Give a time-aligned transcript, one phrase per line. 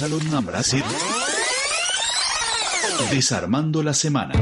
[0.00, 0.82] Salud Brasil.
[3.10, 4.32] Desarmando la semana.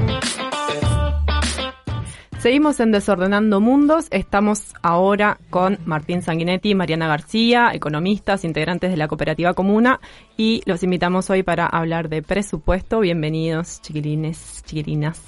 [2.38, 4.06] Seguimos en Desordenando Mundos.
[4.10, 10.00] Estamos ahora con Martín Sanguinetti, Mariana García, economistas, integrantes de la cooperativa comuna,
[10.36, 13.00] y los invitamos hoy para hablar de presupuesto.
[13.00, 15.20] Bienvenidos, chiquilines, chiquilinas.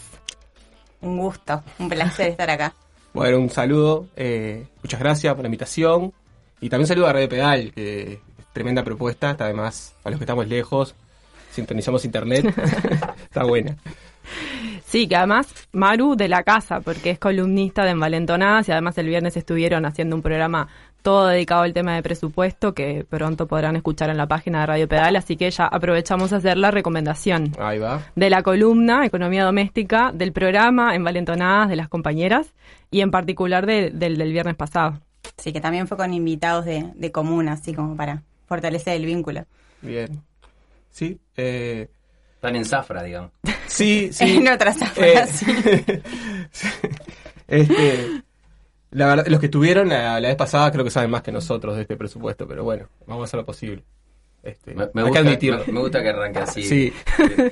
[1.01, 2.75] Un gusto, un placer estar acá.
[3.15, 6.13] Bueno, un saludo, eh, muchas gracias por la invitación
[6.61, 8.19] y también saludo a Radio Pedal, que es
[8.53, 10.95] tremenda propuesta, está además, para los que estamos lejos,
[11.51, 12.47] sintonizamos internet,
[13.25, 13.77] está buena.
[14.85, 19.07] Sí, que además Maru de la casa, porque es columnista de Envalentonadas y además el
[19.07, 20.69] viernes estuvieron haciendo un programa
[21.03, 24.89] todo dedicado al tema de presupuesto que pronto podrán escuchar en la página de Radio
[24.89, 28.03] Pedal, así que ya aprovechamos a hacer la recomendación Ahí va.
[28.17, 32.53] de la columna Economía Doméstica, del programa Envalentonadas de las compañeras
[32.91, 34.99] y en particular del del viernes pasado.
[35.41, 39.45] Sí, que también fue con invitados de, de comuna, así como para fortalecer el vínculo.
[39.81, 40.23] Bien.
[40.91, 41.89] Sí, eh,
[42.35, 43.31] Están en zafra, digamos.
[43.67, 44.37] sí, sí.
[44.37, 45.27] En otra zafra, Eh,
[46.53, 46.67] sí.
[47.49, 48.23] este,
[48.91, 51.77] la verdad, los que estuvieron la, la vez pasada creo que saben más que nosotros
[51.77, 53.83] de este presupuesto, pero bueno, vamos a hacer lo posible.
[54.43, 55.63] Este, Me, me hay que gusta, admitirlo.
[55.67, 56.63] me, me gusta que arranque así.
[56.63, 56.93] Sí.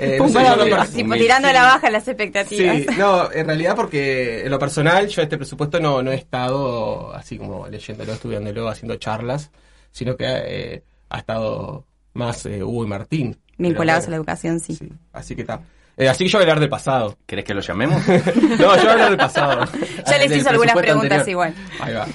[0.00, 2.76] Eh, no sé, lo- tipo, tirando a la baja las expectativas.
[2.78, 7.12] Sí, no, en realidad porque en lo personal yo este presupuesto no, no he estado
[7.14, 9.50] así como leyéndolo, estudiándolo, haciendo charlas,
[9.92, 13.38] sino que eh, ha estado más eh, Hugo y Martín.
[13.58, 14.74] Vinculados a la educación, sí.
[14.76, 15.60] Sí, así que está.
[15.96, 17.18] Eh, así que yo voy a hablar del pasado.
[17.26, 18.00] ¿Querés que lo llamemos?
[18.06, 18.16] No,
[18.58, 19.64] yo voy a hablar del pasado.
[20.06, 21.28] Ya les hizo algunas preguntas anterior.
[21.28, 21.54] igual.
[21.80, 22.06] Ahí va.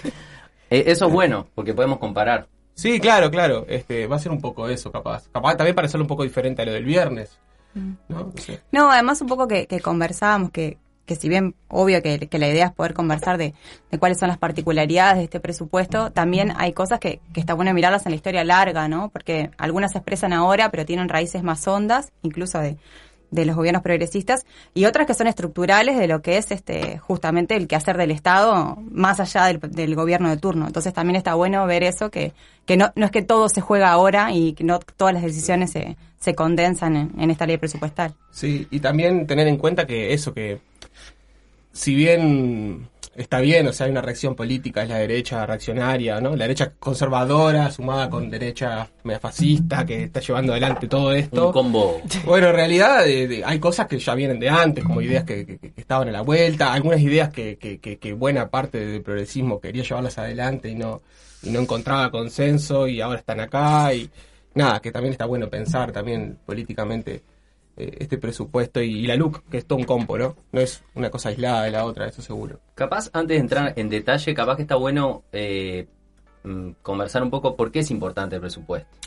[0.69, 2.47] Eh, eso es bueno, porque podemos comparar.
[2.75, 3.65] Sí, claro, claro.
[3.67, 5.27] Este, va a ser un poco eso, capaz.
[5.29, 7.37] Capaz también para hacerlo un poco diferente a lo del viernes.
[7.73, 7.91] Mm.
[8.09, 8.19] ¿No?
[8.25, 8.61] No sé.
[8.71, 12.47] No, además un poco que, que conversábamos, que, que si bien obvio que, que la
[12.47, 13.53] idea es poder conversar de,
[13.91, 17.73] de cuáles son las particularidades de este presupuesto, también hay cosas que, que está bueno
[17.73, 19.09] mirarlas en la historia larga, ¿no?
[19.09, 22.77] Porque algunas se expresan ahora, pero tienen raíces más hondas, incluso de,
[23.33, 27.55] de los gobiernos progresistas, y otras que son estructurales de lo que es este justamente
[27.55, 30.67] el quehacer del Estado más allá del, gobierno de turno.
[30.67, 32.33] Entonces también está bueno ver eso, que,
[32.65, 35.71] que no, no es que todo se juega ahora y que no todas las decisiones
[35.71, 38.13] se, se condensan en, en esta ley presupuestal.
[38.31, 40.59] Sí, y también tener en cuenta que eso, que
[41.71, 46.35] si bien está bien, o sea, hay una reacción política, es la derecha reaccionaria, ¿no?
[46.35, 48.89] La derecha conservadora sumada con derecha
[49.21, 51.47] fascista que está llevando adelante todo esto.
[51.47, 52.01] Un combo.
[52.25, 55.57] Bueno, en realidad de- hay cosas que ya vienen de antes, como ideas que, que-
[55.59, 59.59] que estaban a la vuelta, algunas ideas que, que- que- que buena parte del progresismo
[59.59, 61.01] quería llevarlas adelante y no,
[61.43, 64.09] y no encontraba consenso y ahora están acá y
[64.55, 67.21] nada, que también está bueno pensar también políticamente
[67.75, 70.35] este presupuesto y, y la LUC, que es todo un compo, ¿no?
[70.51, 72.59] No es una cosa aislada de la otra, eso seguro.
[72.75, 75.87] Capaz, antes de entrar en detalle, capaz que está bueno eh,
[76.43, 78.97] mm, conversar un poco por qué es importante el presupuesto.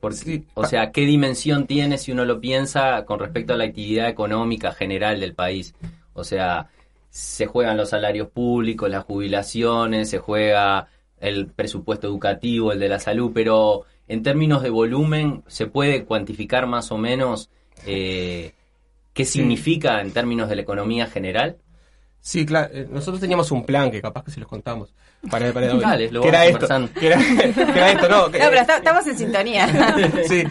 [0.00, 0.46] Porque, Sí.
[0.54, 4.72] O sea, qué dimensión tiene si uno lo piensa con respecto a la actividad económica
[4.72, 5.74] general del país.
[6.12, 6.68] O sea,
[7.10, 10.88] se juegan los salarios públicos, las jubilaciones, se juega
[11.18, 16.66] el presupuesto educativo, el de la salud, pero en términos de volumen, ¿se puede cuantificar
[16.66, 17.50] más o menos
[17.84, 18.52] eh,
[19.12, 21.56] qué significa en términos de la economía general?
[22.20, 24.92] Sí, claro, eh, nosotros teníamos un plan que capaz que se los contamos.
[25.30, 28.38] Para, para Dale, lo que era vamos esto, que era, que era esto, no, que-
[28.40, 29.68] No, pero está- estamos en sintonía.
[30.26, 30.42] Sí,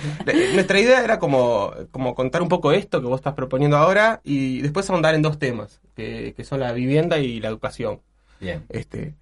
[0.54, 4.62] nuestra idea era como, como contar un poco esto que vos estás proponiendo ahora y
[4.62, 8.00] después ahondar en dos temas, que, que son la vivienda y la educación.
[8.40, 8.64] Bien.
[8.70, 9.14] Este,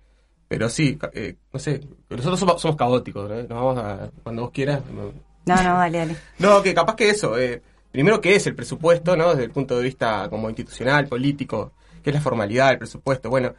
[0.47, 3.36] pero sí, eh, no sé, nosotros somos, somos caóticos, ¿no?
[3.36, 4.81] Nos vamos a, cuando vos quieras.
[4.94, 5.12] no-
[5.46, 6.16] No, no, dale, dale.
[6.38, 7.63] No, que capaz que eso, eh,
[7.94, 9.30] primero qué es el presupuesto, ¿no?
[9.30, 13.30] Desde el punto de vista como institucional, político, qué es la formalidad del presupuesto.
[13.30, 13.54] Bueno,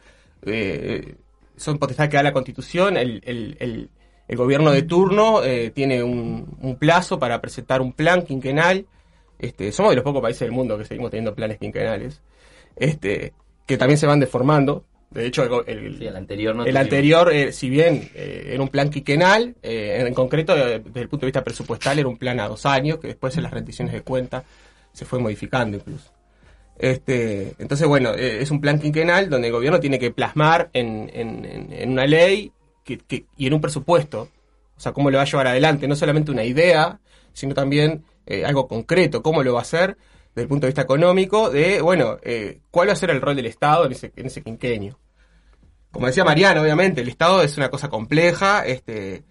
[0.45, 1.15] eh,
[1.55, 3.89] son potestades que da la Constitución, el, el,
[4.27, 8.85] el, gobierno de turno eh, tiene un, un plazo para presentar un plan quinquenal.
[9.39, 12.21] Este, somos de los pocos países del mundo que seguimos teniendo planes quinquenales,
[12.75, 13.33] este,
[13.65, 14.83] que también se van deformando.
[15.11, 18.49] De hecho, el, go- el- Sí, el anterior no el anterior, eh, si bien eh,
[18.53, 22.07] era un plan quinquenal, eh, en concreto, eh, desde el punto de vista presupuestal, era
[22.07, 24.43] un plan a dos años, que después en las rendiciones de cuenta
[24.91, 26.11] se fue modificando incluso.
[26.77, 31.45] Este, entonces, bueno, es un plan quinquenal donde el gobierno tiene que plasmar en, en-
[31.71, 32.51] en- una ley
[32.83, 34.29] que, que- y en un presupuesto,
[34.75, 36.99] o sea, cómo lo va a llevar adelante, no solamente una idea,
[37.31, 38.03] sino también
[38.45, 39.95] algo concreto, cómo lo va a hacer
[40.35, 43.35] desde el punto de vista económico, de, bueno, eh, cuál va a ser el rol
[43.35, 44.99] del Estado en ese, en ese quinquenio
[45.91, 49.23] como decía Mariano, obviamente, el Estado es una cosa compleja, este,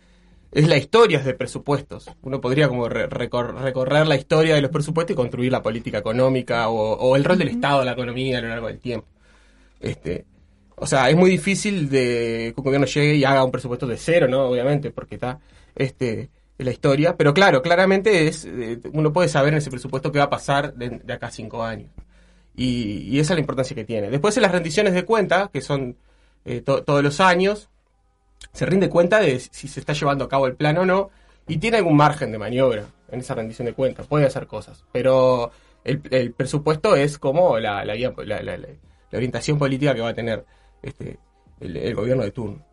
[0.51, 2.11] es la historia de presupuestos.
[2.23, 5.99] Uno podría como re- recor- recorrer la historia de los presupuestos y construir la política
[5.99, 9.07] económica o, o el rol del Estado en la economía a lo largo del tiempo.
[9.79, 10.25] Este,
[10.77, 13.99] o sea, es muy difícil de que un gobierno llegue y haga un presupuesto de
[13.99, 14.45] cero, ¿no?
[14.49, 15.41] Obviamente, porque está
[15.75, 17.17] este la historia.
[17.17, 20.75] Pero claro, claramente es eh, uno puede saber en ese presupuesto qué va a pasar
[20.75, 21.91] de, acá a cinco años.
[22.57, 24.11] Y, y esa es la importancia que tiene.
[24.11, 25.97] Después en las rendiciones de cuenta, que son
[26.45, 27.69] eh, to- todos los años,
[28.53, 31.11] se rinde cuenta de si se está llevando a cabo el plan o no,
[31.49, 35.51] y tiene algún margen de maniobra en esa rendición de cuentas, puede hacer cosas, pero
[35.85, 38.59] el, el presupuesto es como la- la- la
[39.13, 40.45] orientación política que va a tener
[40.83, 41.19] este,
[41.61, 42.65] el, el gobierno de turno.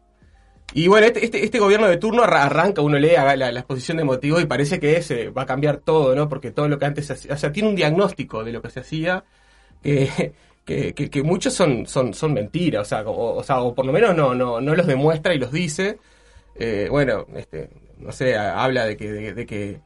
[0.73, 4.03] Y bueno, este, este, este gobierno de turno arra- arranca, uno lee la, exposición de
[4.05, 6.29] motivos y parece que se va a cambiar todo, ¿no?
[6.29, 8.69] Porque todo lo que antes se hacía, o sea, tiene un diagnóstico de lo que
[8.69, 9.23] se hacía
[9.83, 10.33] que,
[10.65, 14.15] que, que- muchos son, son, son mentiras, o sea, o, sea, o por lo menos
[14.15, 15.99] no, no, no los demuestra y los dice.
[16.55, 17.69] Eh, bueno, este,
[17.99, 19.81] no sé, habla de que, de que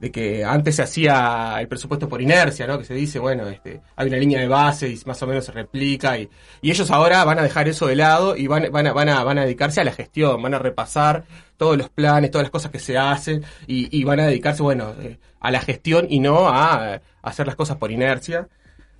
[0.00, 2.78] de que antes se hacía el presupuesto por inercia, ¿no?
[2.78, 5.52] Que se dice, bueno, este, hay una línea de base y más o menos se
[5.52, 6.28] replica y,
[6.62, 9.22] y ellos ahora van a dejar eso de lado y van, van, a, van, a,
[9.22, 11.24] van a dedicarse a la gestión, van a repasar
[11.58, 14.94] todos los planes, todas las cosas que se hacen y, y van a dedicarse, bueno,
[15.02, 18.48] eh, a la gestión y no a, hacer las cosas por inercia.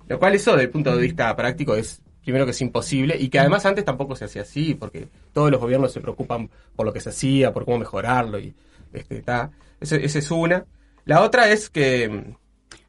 [0.07, 3.29] Lo cual eso, desde el punto de vista práctico, es primero que es imposible y
[3.29, 6.93] que además antes tampoco se hacía así, porque todos los gobiernos se preocupan por lo
[6.93, 8.53] que se hacía, por cómo mejorarlo y
[8.93, 9.49] este, está.
[9.79, 10.65] Esa es una.
[11.05, 12.35] La otra es que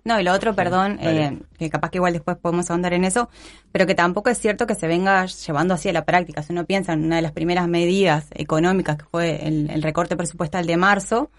[0.04, 3.28] No, y lo otro, perdón, eh, que capaz que igual después podemos ahondar en eso,
[3.70, 6.42] pero que tampoco es cierto que se venga llevando así a la práctica.
[6.42, 10.16] Si uno piensa en una de las primeras medidas económicas que fue el, el recorte
[10.16, 11.30] presupuestal de marzo,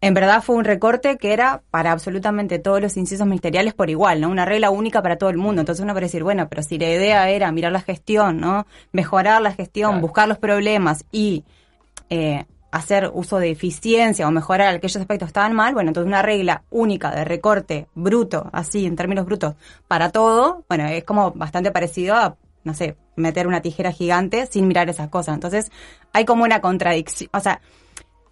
[0.00, 4.20] en verdad fue un recorte que era para absolutamente todos los incisos ministeriales por igual,
[4.20, 4.28] ¿no?
[4.30, 5.60] Una regla única para todo el mundo.
[5.60, 8.66] Entonces uno puede decir, bueno, pero si la idea era mirar la gestión, ¿no?
[8.92, 10.00] Mejorar la gestión, Claro.
[10.00, 11.44] buscar los problemas y
[12.10, 16.22] eh, hacer uso de eficiencia o mejorar aquellos aspectos que estaban mal, bueno, entonces una
[16.22, 19.54] regla única de recorte bruto, así en términos brutos,
[19.86, 24.68] para todo, bueno, es como bastante parecido a, no sé, meter una tijera gigante sin
[24.68, 25.34] mirar esas cosas.
[25.34, 25.70] Entonces,
[26.12, 27.60] hay como una contradicción, o sea,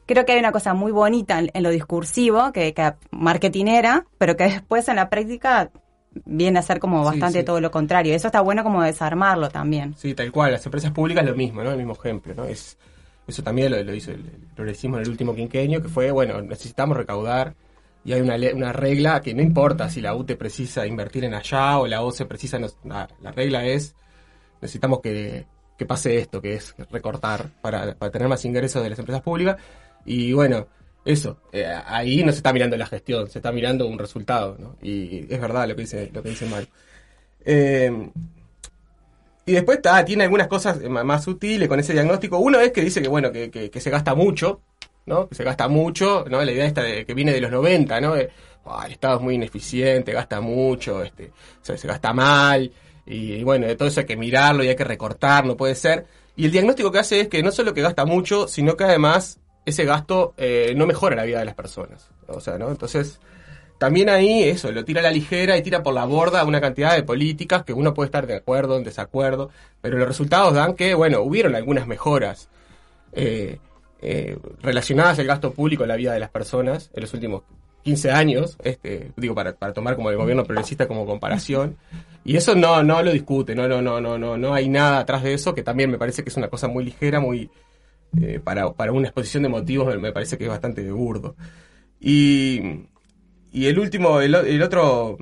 [0.07, 4.37] creo que hay una cosa muy bonita en, en lo discursivo, que, que marketinera, pero
[4.37, 5.71] que después en la práctica
[6.25, 7.45] viene a ser como Sí, bastante sí.
[7.45, 8.15] todo lo contrario.
[8.15, 9.95] Eso está bueno como desarmarlo también.
[9.97, 10.53] Sí, tal cual.
[10.53, 11.71] Las empresas públicas lo mismo, ¿no?
[11.73, 12.45] El mismo ejemplo, ¿no?
[12.45, 12.79] Es,
[13.27, 14.23] eso también lo, lo hizo el,
[14.55, 17.55] progresismo en el último quinquenio, que fue, bueno, necesitamos recaudar
[18.05, 21.79] y hay una, una regla que no importa si la UTE precisa invertir en allá
[21.79, 22.59] o la OCE precisa...
[22.59, 23.95] no- la, la regla es,
[24.61, 25.47] necesitamos que,
[25.79, 29.57] que pase esto, que es recortar para, para tener más ingresos de las empresas públicas.
[30.05, 30.67] Y bueno,
[31.05, 34.77] eso, eh, ahí no se está mirando la gestión, se está mirando un resultado, ¿no?
[34.83, 36.69] Y es verdad lo que dice, lo que dice Mario.
[37.45, 38.11] Eh,
[39.47, 42.39] y después está, tiene algunas cosas ma- más sutiles con ese diagnóstico.
[42.39, 44.61] Uno es que dice que, bueno, que, que- se gasta mucho,
[45.07, 45.29] ¿no?
[45.29, 46.43] Que se gasta mucho, ¿no?
[46.45, 48.15] La idea esta de, que viene de los 90, ¿no?
[48.67, 51.31] "Ah, el Estado es muy ineficiente, gasta mucho, este,
[51.63, 52.71] se gasta mal,
[53.07, 55.77] y, y bueno, de todo eso hay que mirarlo y hay que recortar, no puede
[55.77, 56.07] ser.
[56.35, 59.39] Y el diagnóstico que hace es que no solo que gasta mucho, sino que además
[59.65, 62.09] ese gasto eh, no mejora la vida de las personas.
[62.27, 62.69] O sea, ¿no?
[62.69, 63.21] Entonces,
[63.79, 66.95] también ahí eso, lo tira a la ligera y tira por la borda una cantidad
[66.95, 69.51] de políticas que uno puede estar de acuerdo, en desacuerdo,
[69.81, 72.49] pero los resultados dan que, bueno, hubieron algunas mejoras
[73.13, 73.59] eh,
[74.01, 77.43] eh, relacionadas al gasto público en la vida de las personas en los últimos
[77.83, 81.77] 15 años, este, digo, para, tomar como el gobierno progresista como comparación,
[82.25, 85.23] y eso no, no lo discute, no, no, no, no, no, no hay nada atrás
[85.23, 87.49] de eso, que también me parece que es una cosa muy ligera, muy,
[88.21, 91.37] eh, para, para una exposición de motivos me parece que es bastante burdo.
[92.01, 92.89] Y,
[93.61, 95.17] y el último, el, otro...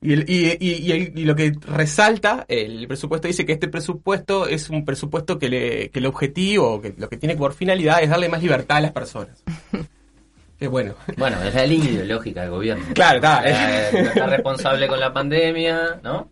[0.00, 4.70] Y, el- y, y- y lo que resalta el presupuesto dice que este presupuesto es
[4.70, 8.28] un presupuesto que, le, que el objetivo, que lo que tiene por finalidad es darle
[8.28, 9.42] más libertad a las personas.
[10.58, 10.96] Que bueno.
[11.16, 12.84] Bueno, es la línea ideológica del gobierno.
[12.92, 13.42] Claro, está.
[13.48, 16.28] Eh, está responsable con la pandemia, ¿no?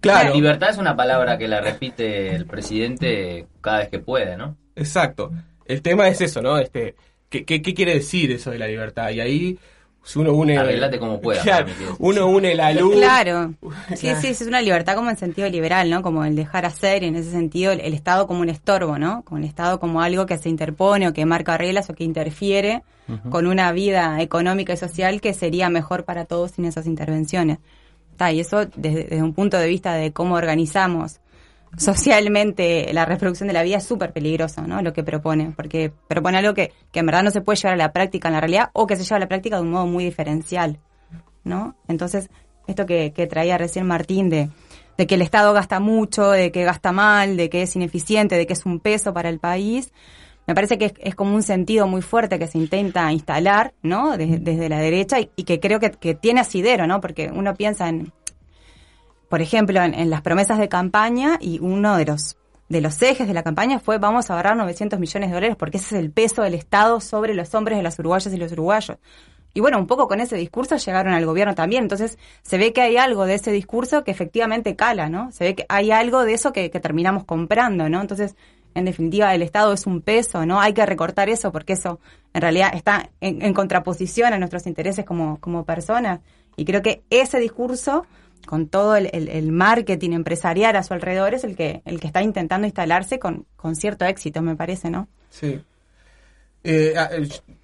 [0.00, 0.34] Claro.
[0.34, 4.58] Libertad es una palabra que la repite el presidente cada vez que puede, ¿no?
[4.76, 5.32] Exacto.
[5.64, 6.58] El tema es eso, ¿no?
[6.58, 6.94] Este,
[7.28, 9.10] ¿qué, qué, qué quiere decir eso de la libertad?
[9.10, 9.58] Y ahí,
[10.04, 10.56] si uno une...
[10.56, 11.74] Arreglate como Claro, es.
[11.98, 12.96] uno une la luz...
[12.96, 13.54] Claro.
[13.96, 16.02] Sí, sí, es una libertad como en sentido liberal, ¿no?
[16.02, 19.22] Como el dejar hacer, y en ese sentido el, el Estado como un estorbo, ¿no?
[19.22, 22.82] Como el Estado como algo que se interpone o que marca reglas o que interfiere
[23.30, 27.58] con una vida económica y social que sería mejor para todos sin esas intervenciones.
[28.10, 31.20] Está, y eso desde, desde un punto de vista de cómo organizamos
[31.76, 34.82] socialmente la reproducción de la vida es súper peligroso, ¿no?
[34.82, 37.76] Lo que propone, porque propone algo que, que en verdad no se puede llevar a
[37.76, 39.86] la práctica en la realidad o que se lleva a la práctica de un modo
[39.86, 40.78] muy diferencial.
[41.44, 41.76] ¿no?
[41.88, 42.30] Entonces,
[42.66, 44.50] esto que, que traía recién Martín de,
[44.96, 48.46] de que el Estado gasta mucho, de que gasta mal, de que es ineficiente, de
[48.46, 49.92] que es un peso para el país,
[50.46, 54.16] me parece que es, como un sentido muy fuerte que se intenta instalar, ¿no?
[54.16, 57.02] Desde, la derecha y, y que creo que, que tiene asidero, ¿no?
[57.02, 58.12] Porque uno piensa en,
[59.28, 62.36] por ejemplo, en, en las promesas de campaña y uno de los
[62.68, 65.78] de los ejes de la campaña fue vamos a ahorrar 900 millones de dólares porque
[65.78, 68.98] ese es el peso del Estado sobre los hombres de las uruguayas y los uruguayos.
[69.54, 71.82] Y bueno, un poco con ese discurso llegaron al gobierno también.
[71.82, 75.32] Entonces, se ve que hay algo de ese discurso que efectivamente cala, ¿no?
[75.32, 78.00] Se ve que hay algo de eso que, que terminamos comprando, ¿no?
[78.00, 78.36] Entonces,
[78.74, 80.60] en definitiva, el Estado es un peso, ¿no?
[80.60, 81.98] Hay que recortar eso porque eso
[82.34, 86.20] en realidad está en, en contraposición a nuestros intereses como, como personas.
[86.56, 88.06] Y creo que ese discurso
[88.48, 92.66] con todo el, marketing empresarial a su alrededor es el que, el que está intentando
[92.66, 95.06] instalarse con, con cierto éxito, me parece, ¿no?
[95.28, 95.60] Sí.
[96.64, 96.94] Eh,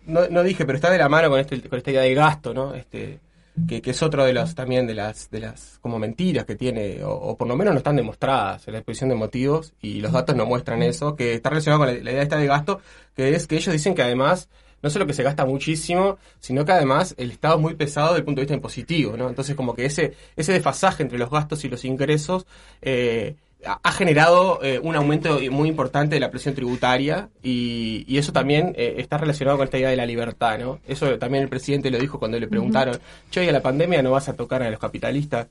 [0.05, 2.53] no, no, dije, pero está de la mano con, este, con esta idea de gasto,
[2.53, 2.75] ¿no?
[2.75, 3.19] Este,
[3.67, 7.03] que, que, es otro de los también de las de las como mentiras que tiene
[7.03, 10.13] o, o, por lo menos no están demostradas en la exposición de motivos y los
[10.13, 12.81] datos no muestran eso que está relacionado con la, la idea esta de gasto
[13.15, 14.49] que es que ellos dicen que además
[14.85, 18.19] no solo que se gasta muchísimo, sino que además el Estado es muy pesado desde
[18.19, 19.31] el punto de vista impositivo, ¿no?
[19.31, 22.47] Entonces como que ese, ese desfasaje entre los gastos y los ingresos
[22.83, 28.31] eh, ha generado eh, un aumento muy importante de la presión tributaria y, y eso
[28.31, 30.81] también eh, está relacionado con esta idea de la libertad, ¿no?
[30.87, 32.99] Eso también el presidente lo dijo cuando le preguntaron,
[33.31, 35.47] che, a la pandemia no vas a tocar a los capitalistas.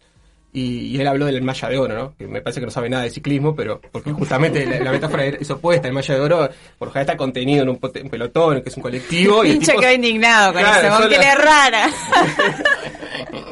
[0.53, 2.15] Y, y, él habló del malla de oro, ¿no?
[2.15, 5.25] Que me parece que no sabe nada de ciclismo, pero porque justamente la, la, metáfora
[5.25, 5.88] es opuesta.
[5.88, 8.83] El malla de oro, por lo está contenido en un, un pelotón, que es un
[8.83, 9.43] colectivo.
[9.43, 11.89] Y Pincho tipo, quedó indignado con claro, eso, que le rara.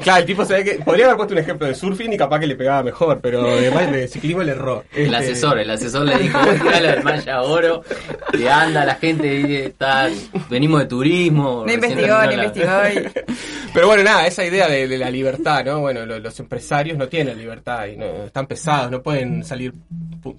[0.01, 2.39] claro, el tipo se ve que podría haber puesto un ejemplo de surfing y capaz
[2.39, 4.83] que le pegaba mejor, pero además de ciclismo le erró.
[4.89, 5.05] Este...
[5.05, 7.83] El asesor, el asesor le dijo, del malla oro,
[8.31, 10.09] que anda la gente y está,
[10.49, 11.63] venimos de turismo.
[11.65, 12.71] No investigó, no investigó.
[13.73, 15.79] Pero bueno, nada, esa idea de, de la libertad, ¿no?
[15.79, 19.73] Bueno, los, los empresarios no tienen libertad y no, están pesados, no pueden salir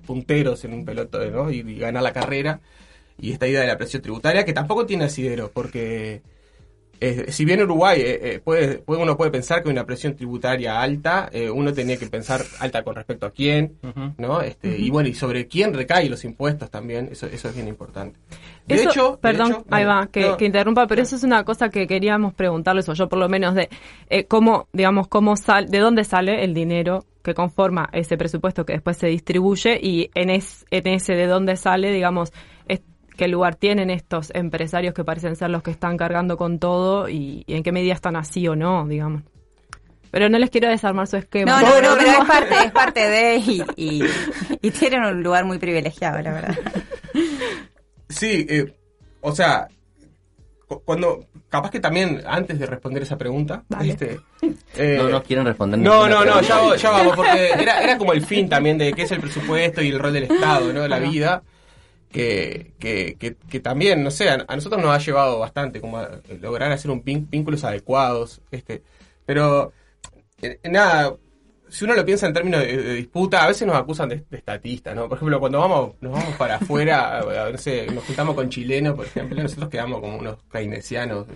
[0.06, 1.50] punteros en un peloto ¿no?
[1.50, 2.60] y, y, ganar la carrera.
[3.18, 6.22] Y esta idea de la presión tributaria, que tampoco tiene asidero, porque
[7.04, 10.80] eh, si bien Uruguay eh, eh, puede, puede, uno puede pensar que una presión tributaria
[10.80, 14.14] alta, eh, uno tenía que pensar alta con respecto a quién, uh -huh.
[14.18, 14.40] ¿no?
[14.40, 14.78] Este, uh -huh.
[14.78, 18.20] Y bueno, y sobre quién recaen los impuestos también, eso, eso es bien importante.
[18.68, 21.24] De eso, hecho, perdón, de hecho, ahí va, que, no, que, interrumpa, pero eso es
[21.24, 23.68] una cosa que queríamos preguntarles, o yo por lo menos, de
[24.08, 28.74] eh, cómo, digamos, cómo sal, de dónde sale el dinero que conforma ese presupuesto que
[28.74, 32.32] después se distribuye y en, es, en ese de dónde sale, digamos,
[33.16, 37.44] qué lugar tienen estos empresarios que parecen ser los que están cargando con todo y,
[37.46, 39.22] y en qué medida están así o no, digamos.
[40.10, 41.60] Pero no les quiero desarmar su esquema.
[41.62, 44.02] No, no, no, pero es parte, es parte de y, y,
[44.60, 46.58] y tienen un lugar muy privilegiado, la verdad.
[48.10, 48.74] Sí, eh,
[49.22, 49.68] o sea,
[50.84, 53.90] cuando capaz que también antes de responder esa pregunta vale.
[53.90, 54.20] este,
[54.76, 58.14] eh, no nos quieren responder no no no ya, ya, vamos porque era, era como
[58.14, 60.98] el fin también de qué es el presupuesto y el rol del estado no la
[60.98, 61.42] vida
[62.12, 65.98] que, que, que, que, también no sé a, a, nosotros nos ha llevado bastante como
[65.98, 68.82] a lograr hacer un vínculos adecuados este
[69.26, 69.72] pero
[70.40, 71.16] eh, nada
[71.72, 74.36] si uno lo piensa en términos de, de, disputa, a veces nos acusan de, de
[74.36, 75.08] estatista, ¿no?
[75.08, 79.06] Por ejemplo, cuando vamos, nos vamos para afuera, no sé, nos juntamos con chilenos, por
[79.06, 81.26] ejemplo, nosotros quedamos como unos keynesianos.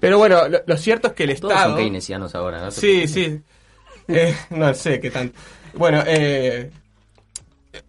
[0.00, 1.70] Pero bueno, lo, lo cierto es que el Todos Estado...
[1.70, 2.70] son keynesianos ahora, ¿no?
[2.72, 3.40] Sí, sí.
[4.08, 5.38] Eh, no sé qué tanto.
[5.74, 6.70] Bueno, eh,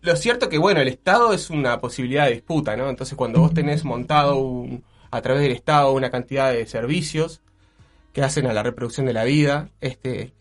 [0.01, 2.89] lo cierto que, bueno, el Estado es una posibilidad de disputa, ¿no?
[2.89, 7.41] Entonces, cuando vos tenés montado un, a través del Estado una cantidad de servicios
[8.13, 10.33] que hacen a la reproducción de la vida, este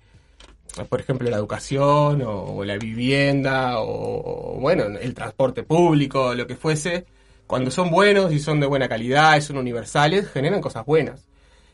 [0.88, 7.06] por ejemplo, la educación o, la vivienda o, bueno, el transporte público, lo que fuese,
[7.46, 11.28] cuando son buenos y son de buena calidad son universales, generan cosas buenas.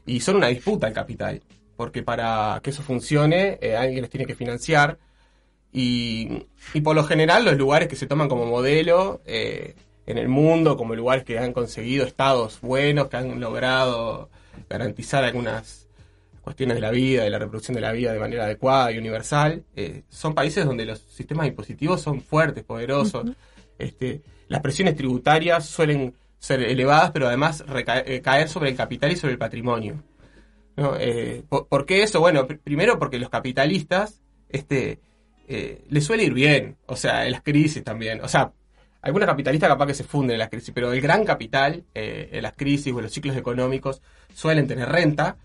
[0.04, 1.42] Y son una disputa el capital,
[1.76, 4.98] porque para que eso funcione, eh, alguien los tiene que financiar.
[5.72, 10.28] Y, y, por lo general los lugares que se toman como modelo eh, en el
[10.28, 14.30] mundo, como lugares que han conseguido estados buenos, que han logrado
[14.68, 15.88] garantizar algunas
[16.42, 19.64] cuestiones de la vida, de la reproducción de la vida de manera adecuada y universal,
[19.76, 23.24] eh, son países donde los sistemas impositivos son fuertes, poderosos.
[23.24, 23.36] Uh -huh.
[23.78, 29.16] este, las presiones tributarias suelen ser elevadas, pero además recaer, caer sobre el capital y
[29.16, 30.02] sobre el patrimonio.
[30.76, 30.96] ¿no?
[30.98, 32.18] Eh, ¿por, ¿por, qué eso?
[32.18, 34.98] Bueno, pr primero porque los capitalistas este,
[35.52, 38.20] eh, les suele ir bien, o sea, en las crisis también.
[38.22, 38.52] O sea,
[39.02, 42.42] algunos capitalistas capaz que se funden en las crisis, pero el gran capital, eh, en
[42.42, 44.00] las crisis o en los ciclos económicos,
[44.32, 45.36] suelen tener renta,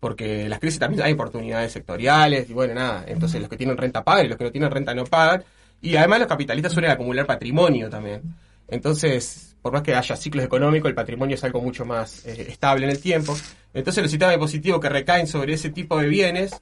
[0.00, 3.76] porque en las crisis también hay oportunidades sectoriales y bueno, nada, entonces los que tienen
[3.76, 5.44] renta pagan y los que no tienen renta no pagan.
[5.80, 8.22] Y además los capitalistas suelen acumular patrimonio también.
[8.66, 12.86] Entonces, por más que haya ciclos económicos, el patrimonio es algo mucho más eh, estable
[12.86, 13.36] en el tiempo.
[13.72, 16.60] Entonces los sistemas impositivos que recaen sobre ese tipo de bienes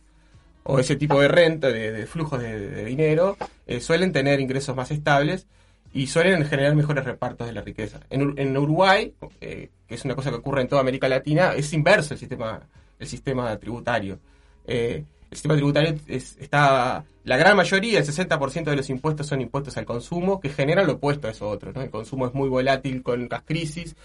[0.65, 4.91] o ese tipo de renta, de, de flujos de, dinero, eh, suelen tener ingresos más
[4.91, 5.47] estables
[5.93, 8.01] y suelen generar mejores repartos de la riqueza.
[8.11, 11.73] En, en Uruguay, eh, que es una cosa que ocurre en toda América Latina, es
[11.73, 12.61] inverso el sistema
[12.99, 14.21] el sistema tributario.
[14.65, 19.41] Eh, el sistema tributario es- está, la gran mayoría, el 60% de los impuestos son
[19.41, 21.83] impuestos al consumo, que generan lo opuesto a eso otro, ¿no?
[21.83, 23.97] El consumo es muy volátil con las crisis,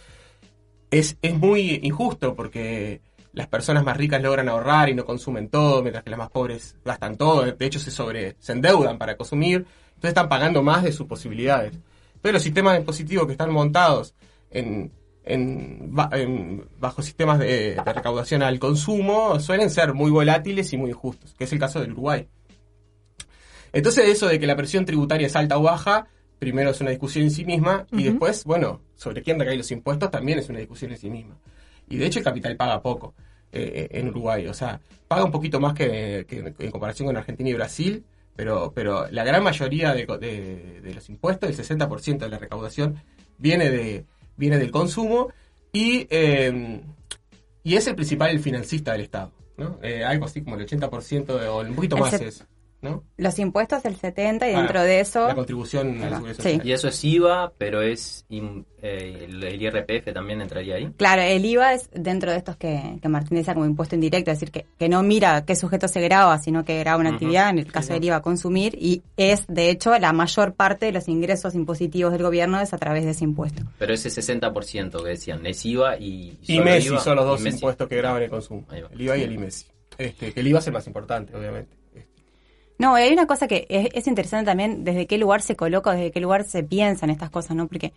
[0.90, 3.02] es, es muy injusto porque
[3.38, 6.76] las personas más ricas logran ahorrar y no consumen todo, mientras que las más pobres
[6.84, 10.92] gastan todo, de hecho se sobre, se endeudan para consumir, entonces están pagando más de
[10.92, 11.74] sus posibilidades.
[12.22, 14.16] Pero los sistemas impositivos que están montados
[14.50, 14.92] en,
[15.24, 20.78] en, ba- en- bajo sistemas de, de recaudación al consumo suelen ser muy volátiles y
[20.78, 22.28] muy injustos, que es el caso del Uruguay.
[23.74, 26.08] Entonces eso de que la presión tributaria es alta o baja,
[26.40, 30.10] primero es una discusión en sí misma y después, bueno, sobre quién recaen los impuestos
[30.10, 31.38] también es una discusión en sí misma.
[31.90, 33.14] Y de hecho el capital paga poco
[33.52, 37.50] eh, en Uruguay, o sea, paga un poquito más que, que en comparación con Argentina
[37.50, 38.04] y Brasil,
[38.36, 43.02] pero, pero la gran mayoría de, de- de los impuestos, el 60% de la recaudación,
[43.38, 45.30] viene, de, viene del consumo
[45.74, 46.82] y, eh,
[47.64, 49.32] y es el principal financista del Estado.
[49.58, 49.80] ¿no?
[49.82, 52.46] Eh, algo así como el 80% de- o un poquito más es.
[52.82, 53.04] ¿No?
[53.18, 55.28] Los impuestos el 70 y Ah, dentro de eso...
[55.28, 56.42] La contribución a la seguridad Sí.
[56.44, 56.68] social.
[56.68, 60.92] Y eso es IVA, pero es eh, el, IRPF también entraría ahí.
[60.96, 64.40] Claro, el IVA es dentro de estos que, que Martín decía como impuesto indirecto, es
[64.40, 67.60] decir, que, que no mira qué sujeto se graba, sino que graba una actividad, en
[67.60, 68.04] el caso Sí, del.
[68.06, 72.62] IVA, consumir, y es, de hecho, la mayor parte de los ingresos impositivos del gobierno
[72.62, 73.64] es a través de ese impuesto.
[73.80, 76.38] Pero ese 60% que decían, es IVA y...
[76.44, 78.66] Y solo Messi IVA, son los dos impuestos que graban el consumo.
[78.92, 79.66] El IVA y el IMESI.
[79.98, 81.76] Este, que el IVA es el más importante, obviamente.
[82.78, 86.12] No, hay una cosa que es, es interesante también, desde qué lugar se coloca, desde
[86.12, 87.68] qué lugar se piensan estas cosas, ¿no?
[87.68, 87.94] Porque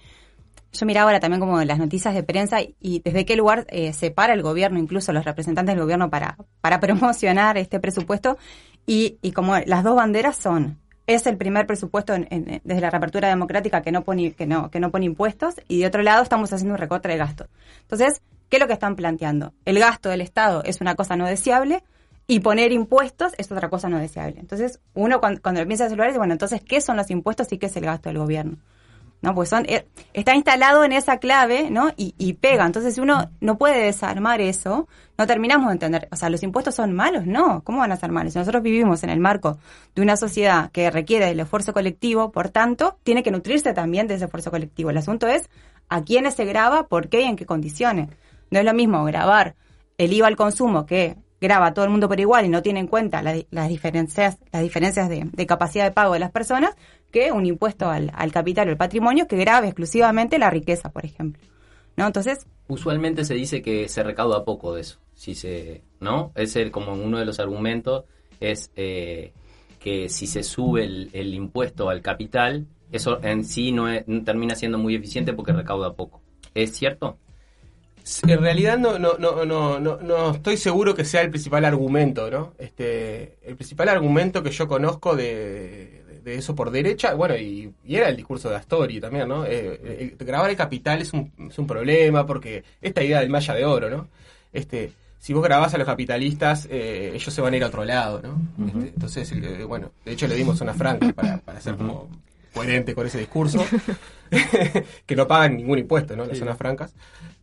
[0.72, 4.10] yo miraba ahora también como las noticias de prensa y, desde qué lugar eh, se
[4.10, 8.38] para el gobierno, incluso los representantes del gobierno para, para promocionar este presupuesto
[8.86, 13.28] y, y como las dos banderas son es el primer presupuesto en- desde la reapertura
[13.28, 16.52] democrática que no pone que no que no pone impuestos y de otro lado estamos
[16.52, 17.46] haciendo un recorte de gasto.
[17.82, 19.52] Entonces, ¿qué es lo que están planteando?
[19.64, 21.82] El gasto del Estado es una cosa no deseable
[22.26, 24.38] y poner impuestos es otra cosa no deseable.
[24.38, 27.66] Entonces, uno cuando, cuando piensa en dice, bueno, entonces, ¿qué son los impuestos y qué
[27.66, 28.58] es el gasto del gobierno?
[29.22, 29.34] ¿No?
[29.34, 31.90] Pues son, eh, está instalado en esa clave, ¿no?
[31.96, 32.64] Y, y pega.
[32.64, 36.08] Entonces, uno no puede desarmar eso, no terminamos de entender.
[36.10, 37.26] O sea, ¿los impuestos son malos?
[37.26, 37.62] No.
[37.62, 38.34] ¿Cómo van a ser malos?
[38.34, 39.58] Nosotros vivimos en el marco
[39.94, 44.14] de una sociedad que requiere del esfuerzo colectivo, por tanto, tiene que nutrirse también de
[44.14, 44.88] ese esfuerzo colectivo.
[44.88, 45.50] El asunto es
[45.90, 48.08] a quiénes se graba, por qué y en qué condiciones.
[48.50, 49.56] No es lo mismo grabar
[49.98, 52.80] el IVA al consumo que graba a todo el mundo por igual y no tiene
[52.80, 56.74] en cuenta la- las diferencias, las diferencias de, capacidad de pago de las personas
[57.10, 61.04] que un impuesto al, al capital o al patrimonio que grave exclusivamente la riqueza, por
[61.04, 61.42] ejemplo.
[61.96, 62.06] ¿No?
[62.06, 66.30] Entonces, Usualmente se dice que se recauda poco de eso, si se, ¿no?
[66.36, 68.04] Es el, como uno de los argumentos
[68.38, 69.32] es eh,
[69.80, 74.22] que si se sube el, el impuesto al capital, eso en sí no, es- no
[74.22, 76.20] termina siendo muy eficiente porque recauda poco.
[76.54, 77.18] ¿Es cierto?
[78.26, 82.30] En realidad no, no, no, no, no, no estoy seguro que sea el principal argumento,
[82.30, 82.54] ¿no?
[82.58, 87.72] Este, el principal argumento que yo conozco de, de- de eso por derecha, bueno, y,
[87.84, 89.44] y era el discurso de Astori también, ¿no?
[89.46, 93.54] Eh, el- grabar el capital es un, es un problema porque esta idea del malla
[93.54, 94.08] de oro, ¿no?
[94.52, 97.84] Este, si vos grabás a los capitalistas, eh, ellos se van a ir a otro
[97.84, 98.40] lado, ¿no?
[98.66, 102.08] Este, entonces, eh, bueno, de hecho le dimos zona franca para, para ser como
[102.52, 103.64] coherente con ese discurso,
[105.06, 106.24] que no pagan ningún impuesto, ¿no?
[106.24, 106.94] Las zonas francas.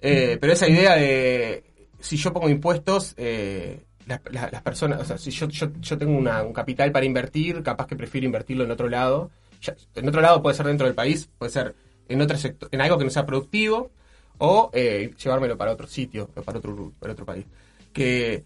[0.02, 1.64] Eh, pero esa idea de
[2.00, 5.98] si yo pongo impuestos, eh, las, las- las personas, o sea, si yo, yo, yo
[5.98, 9.32] tengo una- un capital para invertir, capaz que prefiero invertirlo en otro lado.
[9.62, 11.76] Ya- en otro lado puede ser dentro del país, puede ser
[12.08, 13.92] en otro sector, en algo que no sea productivo,
[14.38, 17.46] o eh, llevármelo para otro sitio, para otro, para otro país.
[17.92, 18.44] Que,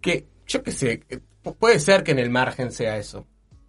[0.00, 1.02] que yo qué sé,
[1.58, 3.26] puede ser que en el margen sea eso.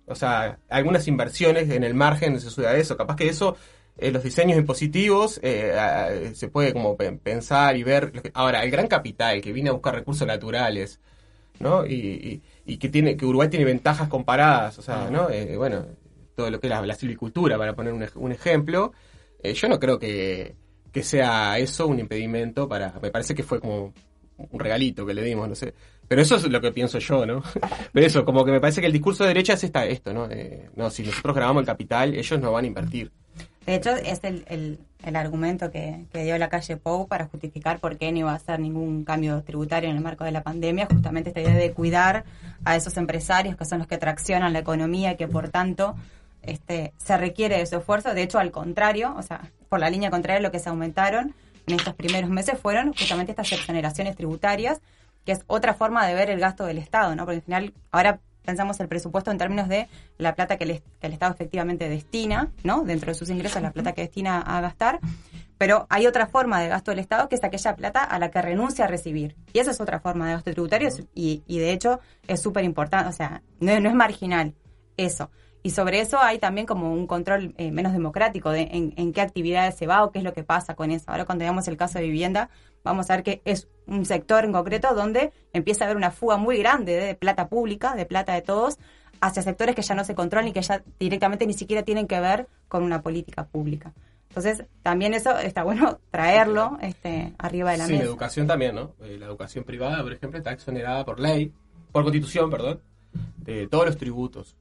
[0.07, 2.97] O sea, algunas inversiones en el margen se suda eso.
[2.97, 3.57] Capaz que eso,
[3.97, 8.11] eh, los diseños impositivos, eh, ah, se puede como pe- pensar y ver.
[8.33, 10.99] Ahora, el gran capital que viene a buscar recursos naturales,
[11.59, 11.85] ¿no?
[11.85, 12.41] Y, y-
[12.73, 15.29] y que tiene que Uruguay tiene ventajas comparadas, o sea, ¿no?
[15.29, 15.85] Eh, bueno,
[16.35, 18.93] todo lo que es la, la silvicultura, para poner un, un ejemplo.
[19.43, 20.55] Eh, yo no creo que,
[20.91, 22.93] que sea eso un impedimento para...
[23.01, 23.93] Me parece que fue como
[24.37, 25.73] un regalito que le dimos, no sé.
[26.07, 27.43] Pero eso es lo que pienso yo, ¿no?
[27.93, 30.29] Pero eso, como que me parece que el discurso de derecha es esta, esto, ¿no?
[30.29, 33.11] Eh, no, si nosotros grabamos el capital, ellos no van a invertir.
[33.65, 37.79] de hecho, es el, el, el argumento que, que dio la calle Pou para justificar
[37.79, 40.87] por qué no iba a hacer ningún cambio tributario en el marco de la pandemia,
[40.89, 42.23] justamente esta idea de cuidar
[42.63, 45.95] a esos empresarios que son los que traccionan la economía y que por tanto
[46.41, 48.13] este, se requiere de su esfuerzo.
[48.13, 51.35] De hecho, al contrario, o sea, por la línea contraria, lo que se aumentaron
[51.67, 54.79] en estos primeros meses fueron justamente estas exoneraciones tributarias,
[55.27, 57.25] que es otra forma de ver el gasto del Estado, ¿no?
[57.25, 61.33] Porque al final, ahora pensamos el presupuesto en términos de la plata que el, Estado
[61.33, 62.83] efectivamente destina, ¿no?
[62.85, 65.01] Dentro de sus ingresos, la plata que destina a gastar.
[65.57, 68.41] Pero hay otra forma de gasto del Estado que es aquella plata a la que
[68.41, 69.35] renuncia a recibir.
[69.51, 73.09] Y eso es otra forma de gasto tributario y, y de hecho es súper importante,
[73.09, 74.55] o sea, no, no es marginal
[74.95, 75.29] eso.
[75.61, 79.19] Y sobre eso hay también como un control eh, menos democrático de en, en, qué
[79.19, 81.03] actividades se va o qué es lo que pasa con eso.
[81.07, 82.49] Ahora cuando veamos el caso de vivienda,
[82.87, 86.37] vamos a ver que es un sector en concreto donde empieza a haber una fuga
[86.37, 88.77] muy grande de plata pública, de plata de todos,
[89.21, 92.19] hacia sectores que ya no se controlan y que ya directamente ni siquiera tienen que
[92.19, 93.93] ver con una política pública.
[94.29, 98.03] Entonces, también eso está bueno traerlo este, arriba de la sí, mesa.
[98.03, 98.93] la educación también, ¿no?
[99.01, 101.51] Eh, la educación privada, por ejemplo, está exonerada por ley,
[101.91, 102.81] por constitución, perdón,
[103.37, 104.55] de todos los tributos.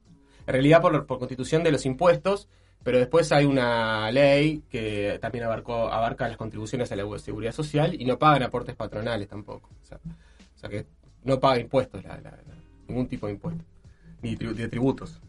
[0.47, 2.47] En realidad por, por constitución de los impuestos,
[2.87, 7.93] pero después hay una ley que también abarcó, abarca las contribuciones a la seguridad social
[7.99, 9.71] y no pagan aportes patronales tampoco.
[9.83, 10.85] O sea, o sea que
[11.25, 12.37] no paga impuestos, la, la, la,
[12.87, 13.65] ningún tipo de impuestos,
[14.21, 15.19] ni de tributos.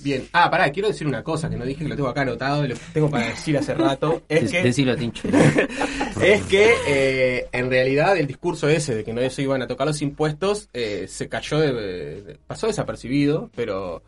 [0.00, 0.28] Bien.
[0.34, 2.74] Ah, pará, quiero decir una cosa que no dije que lo tengo acá anotado, lo
[2.92, 4.24] tengo para decir hace rato.
[4.28, 5.28] Es que, Decilo, Tincho.
[6.22, 9.86] es que eh, en realidad el discurso ese de que no se iban a tocar
[9.86, 11.72] los impuestos eh, se cayó, de,
[12.20, 14.02] de, pasó desapercibido, pero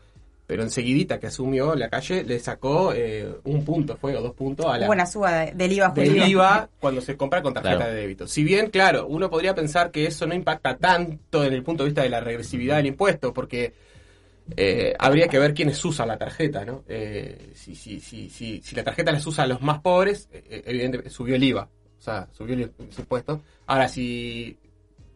[0.47, 4.65] pero enseguidita que asumió la calle le sacó eh, un punto, fue o dos puntos
[4.67, 4.87] a la...
[4.87, 5.89] Buena suba de, del IVA.
[5.89, 6.27] Del Julio.
[6.27, 7.91] IVA cuando se compra con tarjeta Claro.
[7.93, 8.27] de débito.
[8.27, 11.89] Si bien, claro, uno podría pensar que eso no impacta tanto en el punto de
[11.89, 13.73] vista de la regresividad del impuesto, porque
[14.55, 16.83] eh, habría que ver quiénes usan la tarjeta, ¿no?
[16.87, 21.09] Eh, si, si, si, si, si la tarjeta las usa los más pobres, eh, evidentemente
[21.09, 21.63] subió el IVA,
[21.97, 23.41] o sea, subió el impuesto.
[23.65, 24.55] Ahora, si,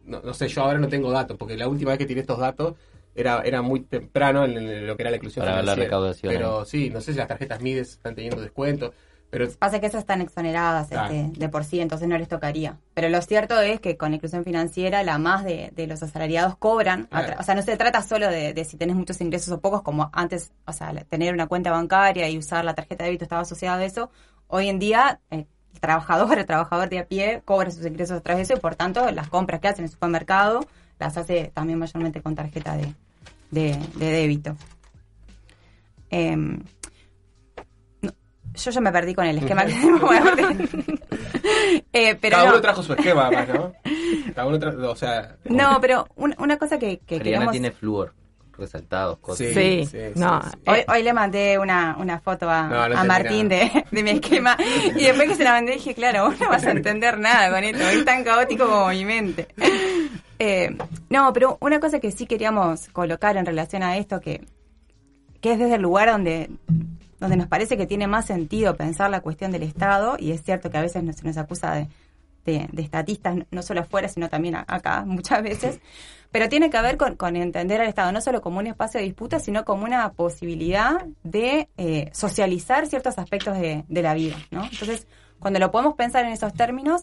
[0.04, 2.40] no, no sé, yo ahora no tengo datos, porque la última vez que tiré estos
[2.40, 2.74] datos
[3.14, 5.84] era, era muy temprano en, en lo que era la inclusión Para la financiera.
[5.86, 8.92] recaudación Pero sí, no sé si las tarjetas Mides están teniendo descuento,
[9.30, 12.78] pero Pasa que esas están exoneradas este, de por sí, entonces no les tocaría.
[12.94, 16.56] Pero lo cierto es que con la inclusión financiera, la más de, de los asalariados
[16.56, 17.02] cobran.
[17.12, 17.26] a Claro.
[17.34, 19.82] tra- O sea, no se trata solo de, de si tenés muchos ingresos o pocos,
[19.82, 23.42] como antes, o sea, tener una cuenta bancaria y usar la tarjeta de débito estaba
[23.42, 24.10] asociado a eso.
[24.48, 28.20] Hoy en día, eh, el trabajador, el trabajador de a pie, cobra sus ingresos a
[28.22, 30.66] través de eso y por tanto las compras que hace en el supermercado
[31.00, 32.92] las hace también mayormente con tarjeta de,
[33.50, 34.56] de, de débito.
[36.10, 36.58] Em,
[38.02, 38.12] no,
[38.54, 40.10] yo ya me perdí con el esquema que tenemos.
[41.92, 43.72] Eh, pero cada no, uno trajo su esquema, ¿no?
[44.34, 45.36] Cada uno trajo, o sea...
[45.44, 47.50] no, pero un- una cosa que, que queremos...
[47.52, 48.12] tiene flúor,
[48.56, 49.38] resaltados, cosas.
[49.48, 50.40] Sí, Sí, sí, no.
[50.42, 50.58] sí, sí.
[50.70, 54.10] Hoy, hoy le mandé una, una foto a, No, no a Martín de, de mi
[54.10, 54.56] esquema
[54.96, 57.62] y después que se la mandé dije, claro, vos no vas a entender nada con
[57.64, 59.48] esto, es tan caótico como mi mente.
[60.42, 60.74] Eh,
[61.10, 64.44] no, pero una cosa que sí queríamos colocar en relación a esto, que,
[65.42, 66.50] que es desde el lugar donde,
[67.18, 70.70] donde nos parece que tiene más sentido pensar la cuestión del Estado, y es cierto
[70.70, 71.88] que a veces nos- se nos acusa de,
[72.46, 75.78] de, de estatistas, no solo afuera, sino también acá, muchas veces,
[76.32, 79.04] pero tiene que ver con, con entender al Estado no solo como un espacio de
[79.04, 84.64] disputa, sino como una posibilidad de eh, socializar ciertos aspectos de, de la vida, ¿no?
[84.64, 85.06] Entonces,
[85.38, 87.02] cuando lo podemos pensar en esos términos,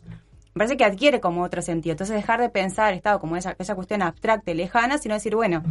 [0.57, 1.91] me parece que adquiere como otro sentido.
[1.93, 5.61] Entonces, dejar de pensar Estado como esa, esa cuestión abstracta y lejana, sino decir, bueno,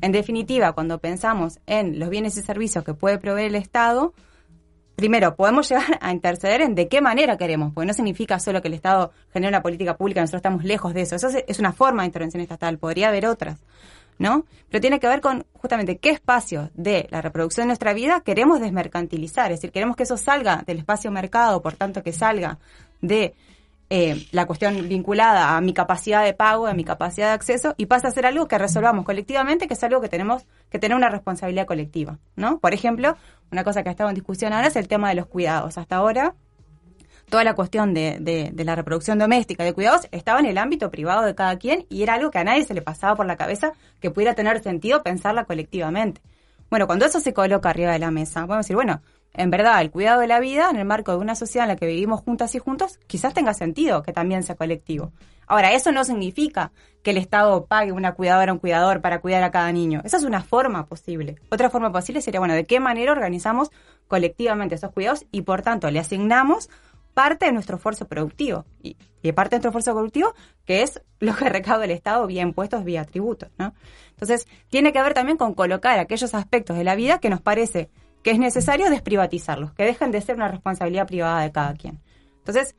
[0.00, 4.14] en definitiva, cuando pensamos en los bienes y servicios que puede proveer el Estado,
[4.96, 8.68] primero, podemos llegar a interceder en de qué manera queremos, porque no significa solo que
[8.68, 11.14] el Estado genere una política pública, nosotros estamos lejos de eso.
[11.16, 13.60] Eso es- es una forma de intervención estatal, podría haber otras,
[14.18, 14.44] ¿no?
[14.68, 18.60] Pero tiene que ver con justamente qué espacio de la reproducción de nuestra vida queremos
[18.60, 22.58] desmercantilizar, es decir, queremos que eso salga del espacio mercado, por tanto que salga
[23.00, 23.34] de
[23.94, 27.84] eh, la cuestión vinculada a mi capacidad de pago, a mi capacidad de acceso, y
[27.86, 31.10] pasa a ser algo que resolvamos colectivamente, que es algo que tenemos que tener una
[31.10, 32.58] responsabilidad colectiva, ¿no?
[32.58, 33.16] Por ejemplo,
[33.50, 35.76] una cosa que ha estado en discusión ahora es el tema de los cuidados.
[35.76, 36.34] Hasta ahora,
[37.28, 40.90] toda la cuestión de, de- de la reproducción doméstica, de cuidados, estaba en el ámbito
[40.90, 43.36] privado de cada quien y era algo que a nadie se le pasaba por la
[43.36, 46.22] cabeza que pudiera tener sentido pensarla colectivamente.
[46.70, 49.02] Bueno, cuando eso se coloca arriba de la mesa, podemos decir, bueno,
[49.34, 51.76] en verdad, el cuidado de la vida en el marco de una sociedad en la
[51.76, 55.12] que vivimos juntas y juntos, quizás tenga sentido que también sea colectivo.
[55.46, 59.42] Ahora, eso no significa que el Estado pague una cuidadora o un cuidador para cuidar
[59.42, 60.02] a cada niño.
[60.04, 61.36] Esa es una forma posible.
[61.50, 63.70] Otra forma posible sería, bueno, de qué manera organizamos
[64.06, 66.70] colectivamente esos cuidados y, por tanto, le asignamos
[67.14, 68.64] parte de nuestro esfuerzo productivo.
[68.82, 72.42] Y, y parte de nuestro esfuerzo productivo, que es lo que recauda el Estado vía
[72.42, 73.74] impuestos, vía tributos, ¿no?
[74.10, 77.90] Entonces, tiene que ver también con colocar aquellos aspectos de la vida que nos parece
[78.22, 82.00] que es necesario desprivatizarlos, que dejen de ser una responsabilidad privada de cada quien.
[82.38, 82.76] Entonces,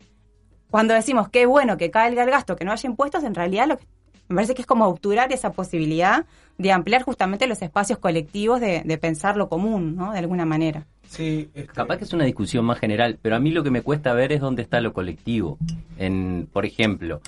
[0.70, 3.68] cuando decimos que es bueno que caiga el gasto, que no haya impuestos, en realidad
[3.68, 3.86] lo que
[4.30, 6.26] me parece que es como obturar esa posibilidad
[6.58, 10.14] de ampliar justamente los espacios colectivos de, de pensar lo común, ¿no?
[10.14, 10.88] De alguna manera.
[11.08, 13.82] Sí, este, Capaz que es una discusión más general, pero a mí lo que me
[13.82, 15.58] cuesta ver es dónde está lo colectivo.
[15.98, 17.22] En, por ejemplo,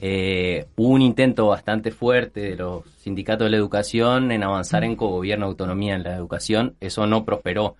[0.00, 4.96] eh, hubo un intento bastante fuerte de los sindicatos de la educación en avanzar en
[4.96, 6.76] cogobierno autonomía en la educación.
[6.80, 7.76] Eso no prosperó.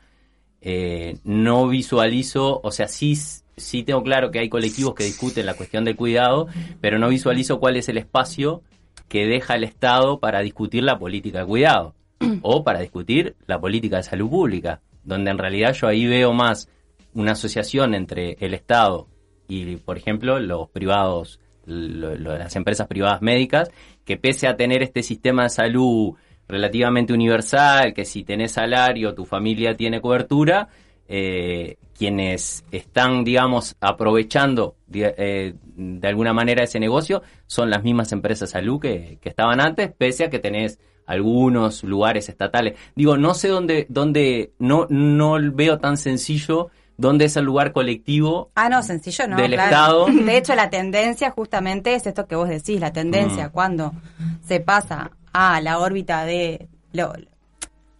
[0.61, 3.15] eh, no visualizo, o sea, sí,
[3.57, 6.49] sí tengo claro que hay colectivos que discuten la cuestión del cuidado,
[6.81, 8.63] pero no visualizo cuál es el espacio
[9.09, 11.95] que deja el Estado para discutir la política de cuidado
[12.43, 16.69] o para discutir la política de salud pública, donde en realidad yo ahí veo más
[17.15, 19.07] una asociación entre el Estado
[19.47, 23.71] y, por ejemplo, los privados, lo- lo- las empresas privadas médicas,
[24.05, 26.15] que pese a tener este sistema de salud
[26.49, 30.69] relativamente universal, que si tenés salario, tu familia tiene cobertura,
[31.09, 38.13] eh, quienes están, digamos, aprovechando de, eh, de alguna manera ese negocio son las mismas
[38.13, 42.75] empresas de salud que, que estaban antes, pese a que tenés algunos lugares estatales.
[42.97, 48.51] Digo, no sé dónde, dónde no, no veo tan sencillo dónde es el lugar colectivo
[48.55, 49.37] Ah, no, sencillo, ¿no?
[49.37, 50.07] Del claro.
[50.07, 50.25] Estado.
[50.25, 53.51] De hecho, la tendencia justamente es esto que vos decís, la tendencia Mm.
[53.53, 53.93] cuando
[54.47, 57.13] se pasa a la órbita de lo-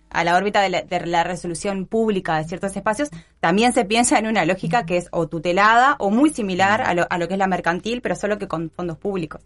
[0.09, 4.19] a la órbita de la, de la resolución pública de ciertos espacios, también se piensa
[4.19, 7.35] en una lógica que es o tutelada o muy similar a lo, a lo que
[7.35, 9.43] es la mercantil, pero solo que con fondos públicos.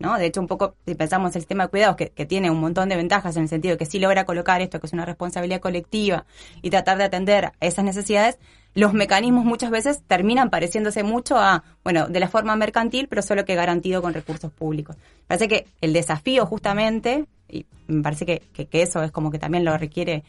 [0.00, 0.16] ¿no?
[0.18, 2.88] De hecho, un poco, si pensamos el sistema de cuidados, que, que tiene un montón
[2.88, 5.60] de ventajas en el sentido de que sí logra colocar esto, que es una responsabilidad
[5.60, 6.24] colectiva,
[6.62, 8.38] y tratar de atender esas necesidades,
[8.74, 13.44] los mecanismos muchas veces terminan pareciéndose mucho a, bueno, de la forma mercantil, pero solo
[13.44, 14.96] que garantido con recursos públicos.
[15.26, 19.64] Parece que el desafío justamente, y me parece que, que, eso es como que también
[19.64, 20.22] lo requiere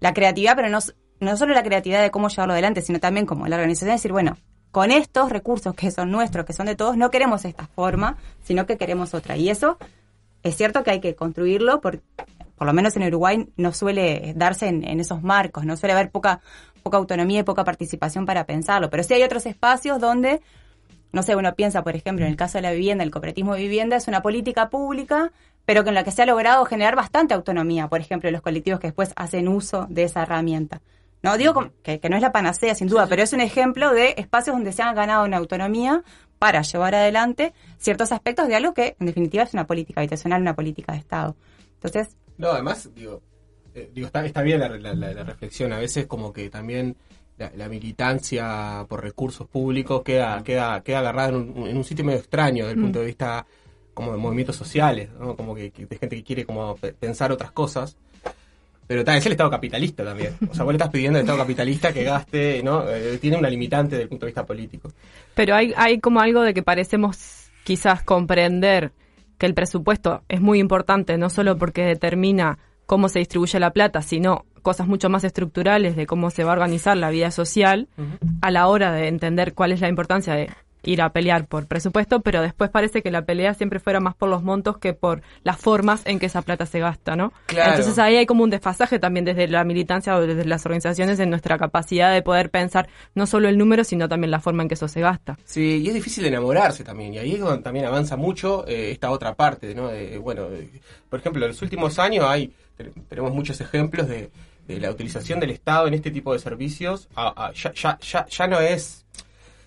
[0.00, 0.78] la creatividad, pero no,
[1.20, 4.36] no solo la creatividad de cómo llevarlo adelante, sino también como la organización, decir, bueno,
[4.70, 8.66] con estos recursos que son nuestros, que son de todos, no queremos esta forma, sino
[8.66, 9.36] que queremos otra.
[9.36, 9.78] Y eso
[10.44, 12.02] es cierto que hay que construirlo, por,
[12.56, 16.40] por lo menos en Uruguay no suele darse en esos marcos, no suele haber poca,
[16.84, 18.90] poca autonomía y poca participación para pensarlo.
[18.90, 20.42] Pero sí hay otros espacios donde,
[21.12, 23.62] no sé, uno piensa, por ejemplo, en el caso de la vivienda, el cooperativismo de
[23.62, 25.32] vivienda es una política pública,
[25.64, 28.88] pero con la que se ha logrado generar bastante autonomía, por ejemplo, los colectivos que
[28.88, 30.82] después hacen uso de esa herramienta.
[31.22, 34.14] No digo que, que no es la panacea, sin duda, pero es un ejemplo de
[34.18, 36.02] espacios donde se han ganado una autonomía
[36.38, 40.54] para llevar adelante ciertos aspectos de algo que, en definitiva, es una política habitacional, una
[40.54, 41.34] política de Estado.
[41.76, 43.22] Entonces, No, además, digo,
[43.74, 45.72] eh, digo está, está bien la, la- la- la reflexión.
[45.72, 46.96] A veces como que también
[47.38, 52.18] la, militancia por recursos públicos queda, queda, queda agarrada en un, en un sitio medio
[52.20, 53.44] extraño desde el punto de vista
[53.92, 55.36] como de movimientos sociales, ¿no?
[55.36, 57.96] Como que, que de gente que quiere como pe- pensar otras cosas.
[58.86, 60.36] Pero tal, es el Estado capitalista también.
[60.50, 62.86] O sea, vos le estás pidiendo al Estado capitalista que gaste, ¿no?
[62.88, 64.92] Eh, tiene una limitante desde el punto de vista político.
[65.34, 68.92] Pero hay, hay como algo de que parecemos quizás comprender
[69.38, 74.02] que el presupuesto es muy importante, no solo porque determina cómo se distribuye la plata,
[74.02, 77.88] sino cosas mucho más estructurales de cómo se va a organizar la vida social
[78.40, 80.50] a la hora de entender cuál es la importancia de
[80.84, 84.28] ir a pelear por presupuesto, pero después parece que la pelea siempre fuera más por
[84.28, 87.32] los montos que por las formas en que esa plata se gasta, ¿no?
[87.46, 87.70] Claro.
[87.70, 91.30] Entonces ahí hay como un desfasaje también desde la militancia o desde las organizaciones en
[91.30, 94.74] nuestra capacidad de poder pensar no solo el número, sino también la forma en que
[94.74, 95.38] eso se gasta.
[95.44, 99.10] Sí, y es difícil enamorarse también, y ahí es donde también avanza mucho eh, esta
[99.10, 99.88] otra parte, ¿no?
[99.88, 100.68] De, bueno, de-
[101.08, 104.30] por ejemplo, en los últimos años hay te- tenemos muchos ejemplos de,
[104.66, 107.08] de la utilización del Estado en este tipo de servicios.
[107.54, 109.03] Ya, ya, ya, ya no es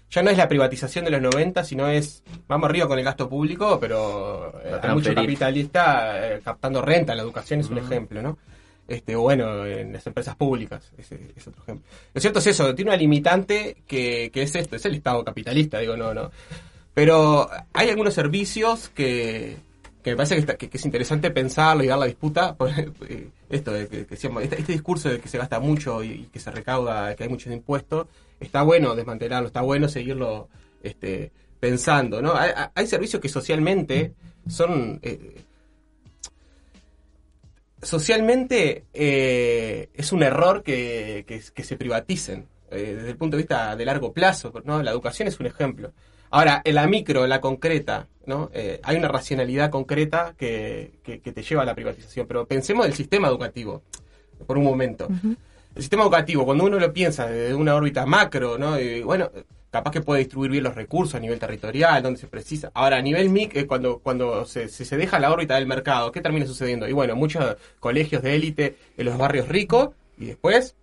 [0.09, 3.27] ya no es la privatización de los 90, sino es vamos arriba con el gasto
[3.29, 8.37] público, pero eh, hay mucho capitalista eh, captando renta, la educación es un ejemplo, ¿no?
[8.87, 11.85] Este, o bueno, en las empresas públicas, ese es otro ejemplo.
[12.13, 15.79] Lo cierto es eso, tiene una limitante que, que es esto, es el Estado capitalista,
[15.79, 16.31] digo, no, no.
[16.93, 19.57] Pero hay algunos servicios que,
[20.01, 22.55] que me parece que, está- que- que es interesante pensarlo y dar la disputa.
[22.55, 22.69] Por,
[23.09, 26.49] eh, esto que, este, este discurso de que se gasta mucho y, y que se
[26.49, 28.07] recauda, que hay muchos impuestos,
[28.39, 30.49] está bueno desmantelarlo, está bueno seguirlo
[30.83, 32.33] este, pensando, ¿no?
[32.35, 34.13] Hay, servicios que socialmente
[34.47, 34.99] son...
[35.01, 35.41] eh,
[37.81, 43.75] socialmente eh, es un error que, que- se privaticen eh, desde el punto de vista
[43.75, 44.81] de largo plazo, ¿no?
[44.83, 45.91] La educación es un ejemplo.
[46.31, 48.49] Ahora, en la micro, en la concreta, ¿no?
[48.83, 52.93] Hay una racionalidad concreta que, que- que te lleva a la privatización, pero pensemos del
[52.95, 53.83] sistema educativo
[54.45, 55.07] por un momento.
[55.77, 58.79] El sistema educativo, cuando uno lo piensa desde una órbita macro, ¿no?
[58.79, 59.29] Y, bueno,
[59.69, 62.71] capaz que puede distribuir bien los recursos a nivel territorial, donde se precisa.
[62.73, 66.47] Ahora, a nivel MIC, cuando, cuando se, se, deja la órbita del mercado, ¿qué termina
[66.47, 66.87] sucediendo?
[66.87, 70.75] Y bueno, muchos colegios de élite en los barrios ricos, y después,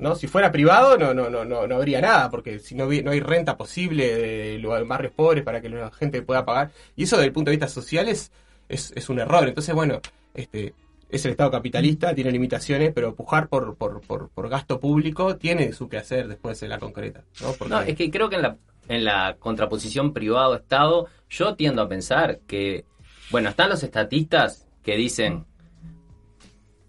[0.00, 0.16] ¿no?
[0.16, 3.20] Si fuera privado, no, no, no, no, no habría nada, porque si no, no hay
[3.20, 6.72] renta posible de los barrios pobres para que la gente pueda pagar.
[6.96, 8.32] Y eso, desde el punto de vista social, es,
[8.68, 9.46] es, es un error.
[9.46, 10.00] Entonces, bueno,
[10.34, 10.74] este
[11.08, 15.72] es el Estado capitalista, tiene limitaciones, pero pujar por, por, por, por gasto público tiene
[15.72, 17.24] su que hacer después en la concreta.
[17.40, 17.66] ¿no?
[17.68, 18.56] No, es que creo que en la,
[18.88, 22.84] en la contraposición privado-estado, yo tiendo a pensar que,
[23.30, 25.46] bueno, están los estatistas que dicen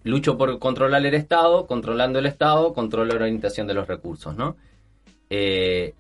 [0.04, 4.56] lucho por controlar el Estado, controlando el Estado, controlo la orientación de los recursos, ¿no?
[5.30, 5.96] Eh,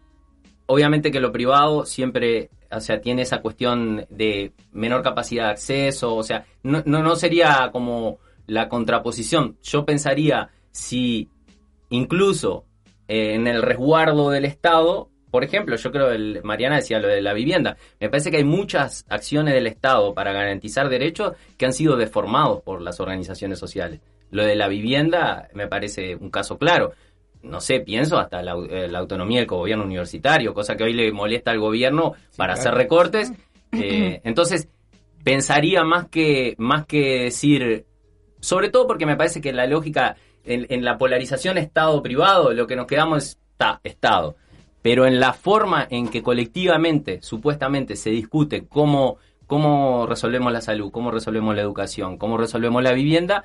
[0.67, 6.15] obviamente que lo privado siempre, o sea, tiene esa cuestión de menor capacidad de acceso,
[6.15, 9.57] o sea, no, no, no sería como la contraposición.
[9.63, 11.29] Yo pensaría si
[11.89, 12.65] incluso
[13.07, 17.21] eh, en el resguardo del Estado, por ejemplo, yo creo, el, Mariana decía lo de
[17.21, 21.73] la vivienda, me parece que hay muchas acciones del Estado para garantizar derechos que han
[21.73, 23.99] sido deformados por las organizaciones sociales.
[24.31, 26.93] Lo de la vivienda me parece un caso claro.
[27.45, 31.12] No sé, pienso hasta la, eh, la autonomía del gobierno universitario, cosa que hoy le
[31.12, 33.31] molesta al gobierno para hacer recortes.
[33.77, 34.69] Eh, entonces,
[35.25, 37.86] pensaría más que, más que decir,
[38.39, 42.77] sobre todo porque me parece que la lógica en, en la polarización Estado-privado, lo que
[42.77, 44.38] nos quedamos es ta, Estado.
[44.81, 50.91] Pero en la forma en que colectivamente, supuestamente, se discute cómo, cómo resolvemos la salud,
[50.91, 53.43] cómo resolvemos la educación, cómo resolvemos la vivienda,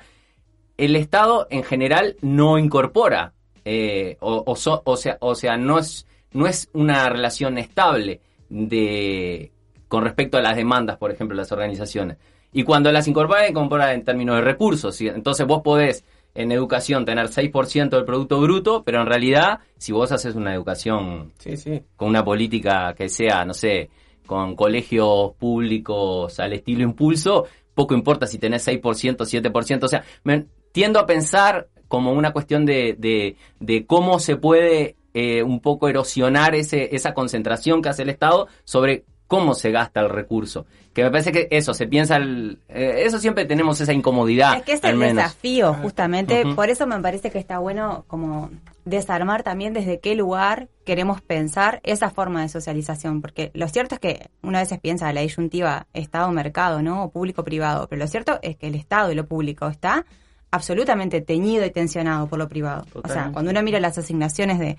[0.77, 3.33] el Estado en general no incorpora,
[3.65, 8.21] eh, o, o, so- o sea, o sea no, es, no es una relación estable
[8.49, 9.51] de,
[9.87, 12.17] con respecto a las demandas, por ejemplo, de las organizaciones.
[12.53, 14.95] Y cuando las incorpora, incorpora en términos de recursos.
[14.95, 15.07] ¿sí?
[15.07, 20.11] Entonces vos podés en educación tener 6% del Producto Bruto, pero en realidad, si vos
[20.11, 21.81] haces una educación Sí, sí.
[21.97, 23.89] con una política que sea, no sé,
[24.25, 30.45] con colegios públicos al estilo impulso, poco importa si tenés 6%, 7%, o sea, me,
[30.71, 35.89] tiendo a pensar como una cuestión de, de, de cómo se puede eh, un poco
[35.89, 40.65] erosionar ese, esa concentración que hace el Estado sobre cómo se gasta el recurso.
[40.93, 44.55] Que me parece que eso, se piensa, el, eh, eso siempre tenemos esa incomodidad.
[44.55, 45.17] Es que es el menos.
[45.17, 46.45] desafío, justamente.
[46.55, 48.49] Por eso me parece que está bueno como
[48.85, 53.21] desarmar también desde qué lugar queremos pensar esa forma de socialización.
[53.21, 57.03] Porque lo cierto es que una vez piensa la disyuntiva Estado-mercado, ¿no?
[57.03, 57.87] O público-privado.
[57.89, 60.05] Pero lo cierto es que el Estado y lo público está
[60.51, 62.85] absolutamente teñido y tensionado por lo privado.
[63.03, 64.77] O sea, cuando uno mira las asignaciones de,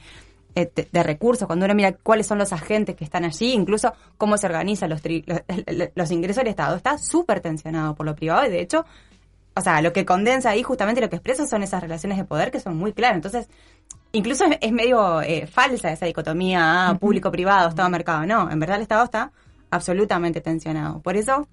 [0.54, 3.92] eh, de, de recursos, cuando uno mira cuáles son los agentes que están allí, incluso
[4.18, 8.14] cómo se organizan los, tri- los, los ingresos del Estado, está súper tensionado por lo
[8.14, 8.85] privado y de hecho,
[9.54, 12.50] o sea, lo que condensa ahí justamente lo que expresa son esas relaciones de poder
[12.50, 13.16] que son muy claras.
[13.16, 13.48] Entonces,
[14.12, 18.26] incluso es, es medio eh, falsa esa dicotomía ah, público-privado, Estado-mercado.
[18.26, 19.32] No, en verdad el Estado está
[19.70, 21.00] absolutamente tensionado.
[21.00, 21.48] Por eso,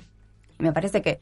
[0.58, 1.20] me parece que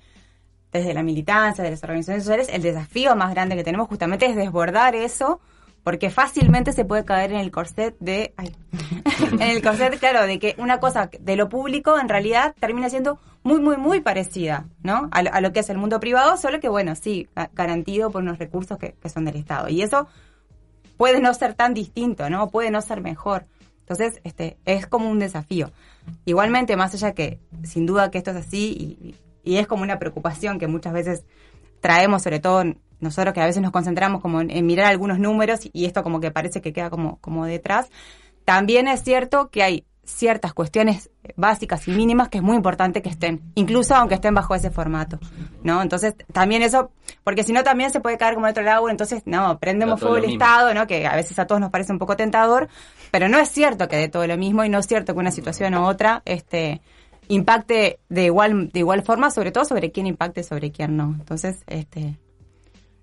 [0.71, 4.35] desde la militancia, de las organizaciones sociales, el desafío más grande que tenemos justamente es
[4.35, 5.39] desbordar eso,
[5.83, 8.33] porque fácilmente se puede caer en el corset de...
[8.37, 8.53] ay,
[9.31, 13.19] en el corset, claro, de que una cosa de lo público en realidad termina siendo
[13.43, 15.07] muy, muy, muy parecida, ¿no?
[15.11, 18.21] A a lo que es el mundo privado, solo que, bueno, sí, ga- garantido por
[18.21, 19.69] unos recursos que, que son del Estado.
[19.69, 20.07] Y eso
[20.97, 22.49] puede no ser tan distinto, ¿no?
[22.49, 23.45] Puede no ser mejor.
[23.79, 25.71] Entonces, este, es como un desafío.
[26.25, 29.15] Igualmente, más allá que, sin duda que esto es así, y,
[29.47, 31.25] y es como una preocupación que muchas veces
[31.79, 32.63] traemos, sobre todo
[32.99, 36.19] nosotros que a veces nos concentramos como en, en mirar algunos números y esto como
[36.19, 37.89] que parece que queda como, como detrás,
[38.43, 43.09] también es cierto que hay ciertas cuestiones básicas y mínimas que es muy importante que
[43.09, 45.19] estén, incluso aunque estén bajo ese formato,
[45.63, 45.81] ¿no?
[45.81, 46.91] Entonces, también eso,
[47.23, 50.17] porque si no también se puede caer como en otro lado, entonces, no, prendemos fuego
[50.17, 50.25] el.
[50.25, 50.87] Estado, ¿no?
[50.87, 52.69] Que a veces a todos nos parece un poco tentador,
[53.11, 55.31] pero no es cierto que de todo lo mismo y no es cierto que una
[55.31, 56.81] situación u otra, este,
[57.27, 61.15] impacte de igual, de igual forma, sobre todo sobre quién impacte, sobre quién no.
[61.19, 62.17] Entonces, este,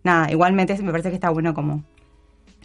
[0.02, 1.82] nada, igualmente me parece que está bueno como,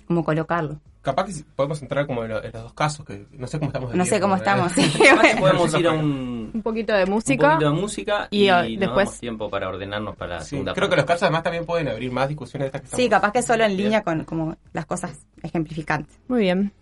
[0.07, 0.79] como colocarlo.
[1.01, 3.69] Capaz que podemos entrar como en, lo- en los dos casos, que no sé cómo
[3.69, 3.91] estamos.
[3.91, 4.37] de No sé cómo ¿eh?
[4.39, 4.81] estamos, sí.
[5.39, 7.51] Podemos ir a un, Un poquito de un música.
[7.53, 10.73] poquito de música Y, y, nos después- damos tiempo para ordenarnos para la Sí, segunda
[10.73, 13.31] creo que los casos además también pueden abrir más discusiones de estas que Sí, capaz
[13.31, 16.19] que solo en línea con como las cosas ejemplificantes.
[16.27, 16.73] Muy bien.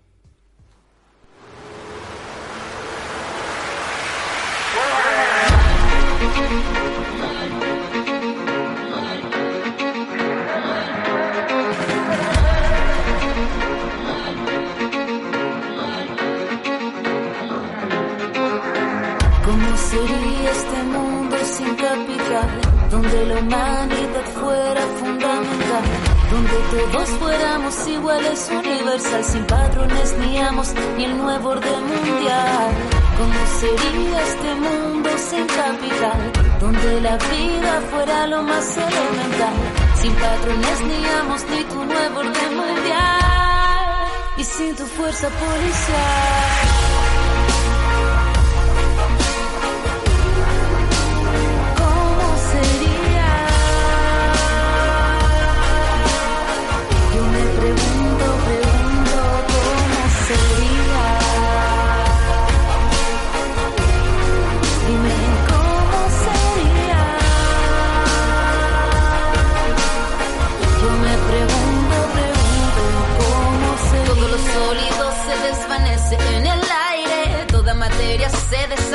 [23.18, 25.84] Donde la humanidad fuera fundamental,
[26.30, 32.72] donde todos fuéramos iguales, universal, sin patrones ni amos, ni el nuevo orden mundial.
[33.18, 36.32] ¿Cómo sería este mundo sin capital?
[36.60, 39.54] Donde la vida fuera lo más elemental,
[40.00, 46.87] sin patrones ni amos, ni tu nuevo orden mundial, y sin tu fuerza policial.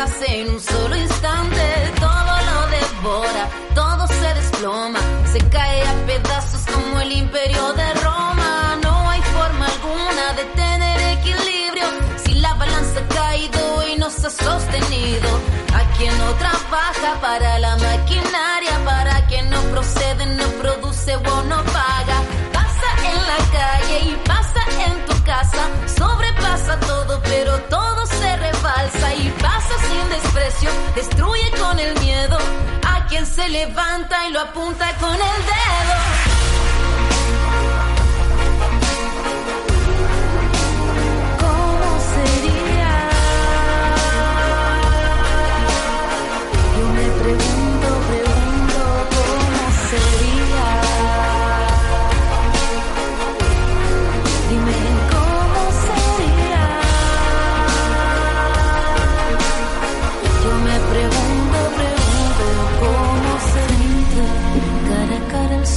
[0.05, 4.99] En un solo instante, todo lo devora, todo se desploma,
[5.33, 8.79] se cae a pedazos como el imperio de Roma.
[8.83, 11.87] No hay forma alguna de tener equilibrio
[12.25, 15.29] si la balanza ha caído y no se ha sostenido.
[15.73, 21.63] A quien no trabaja para la maquinaria, para quien no procede, no produce o no
[21.63, 22.19] paga.
[22.53, 27.82] Pasa en la calle y pasa en tu casa, sobrepasa todo, pero todo
[30.95, 32.39] destruye con el miedo
[32.87, 36.33] a quien se levanta y lo apunta con el dedo.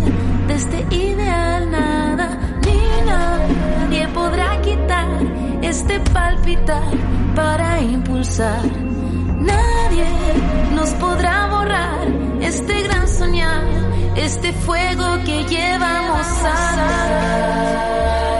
[0.47, 1.71] de este ideal.
[1.71, 5.07] Nada ni nadie podrá quitar
[5.61, 6.83] este palpitar
[7.35, 8.61] para impulsar.
[9.39, 10.07] Nadie
[10.75, 12.07] nos podrá borrar
[12.41, 13.63] este gran soñar,
[14.15, 17.75] este fuego que llevamos a
[18.25, 18.34] ¿Cómo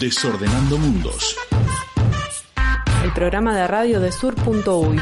[0.00, 1.36] Desordenando Mundos.
[3.04, 4.98] El programa de radio de sur.uy.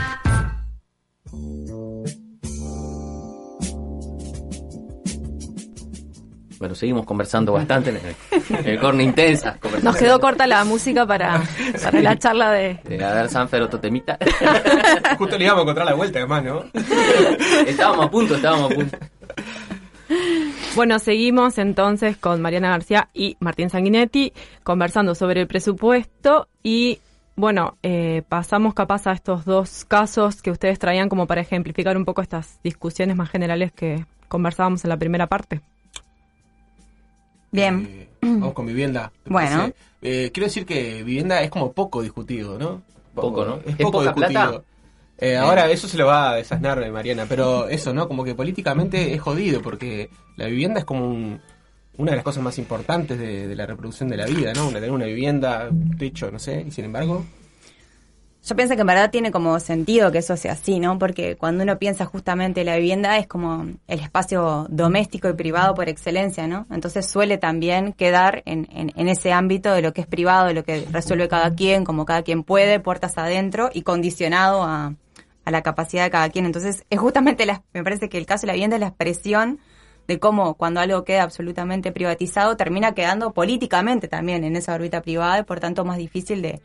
[6.58, 9.56] Bueno, seguimos conversando bastante en el, en el corno intensa.
[9.84, 11.44] Nos quedó corta la música para,
[11.80, 12.80] para la charla de...
[12.88, 14.18] Eh, a ver, Sanfer, otro temita.
[15.16, 16.64] Justo le íbamos a encontrar la vuelta, además, ¿no?
[17.64, 18.98] estábamos a punto, estábamos a punto.
[20.78, 27.00] Bueno, seguimos entonces con Mariana García y Martín Sanguinetti conversando sobre el presupuesto y
[27.34, 32.04] bueno, eh, pasamos capaz a estos dos casos que ustedes traían como para ejemplificar un
[32.04, 35.62] poco estas discusiones más generales que conversábamos en la primera parte.
[37.50, 37.84] Bien.
[37.90, 39.10] Eh, vamos con vivienda.
[39.24, 39.72] ¿te Bueno.
[40.00, 42.82] Eh, quiero decir que vivienda es como poco discutido, ¿no?
[43.16, 43.56] Poco, ¿no?
[43.66, 44.30] Es ¿Es poco poca discutido.
[44.30, 44.62] plata?
[45.18, 48.06] Eh, ahora eso se lo va a desasnar eh, Mariana, pero eso, ¿no?
[48.08, 51.40] Como que políticamente es jodido porque la vivienda es como un-
[51.96, 54.68] una de las cosas más importantes de, de la reproducción de la vida, ¿no?
[54.68, 57.24] Una, tener una vivienda, un techo, no sé, y sin embargo,
[58.46, 60.98] Yo pienso que en verdad tiene como sentido que eso sea así, ¿no?
[60.98, 65.88] Porque cuando uno piensa justamente la vivienda es como el espacio doméstico y privado por
[65.88, 66.66] excelencia, ¿no?
[66.70, 70.54] Entonces suele también quedar en, en- en ese ámbito de lo que es privado, de
[70.54, 74.94] lo que resuelve cada quien, como cada quien puede, puertas adentro y condicionado a,
[75.48, 76.44] a la capacidad de cada quien.
[76.44, 79.58] Entonces es justamente, me parece que el caso de la vivienda es la expresión
[80.06, 85.38] de cómo cuando algo queda absolutamente privatizado termina quedando políticamente también en esa órbita privada
[85.38, 86.60] y por tanto más difícil de,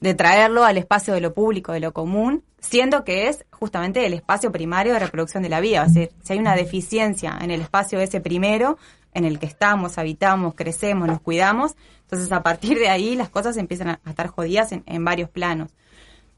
[0.00, 4.14] de traerlo al espacio de lo público, de lo común, siendo que es justamente el
[4.14, 5.84] espacio primario de reproducción de la vida.
[5.84, 8.78] O sea, si hay una deficiencia en el espacio ese primero,
[9.12, 13.56] en el que estamos, habitamos, crecemos, nos cuidamos, entonces a partir de ahí las cosas
[13.56, 15.70] empiezan a, estar jodidas en, en varios planos.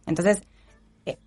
[0.07, 0.43] Entonces,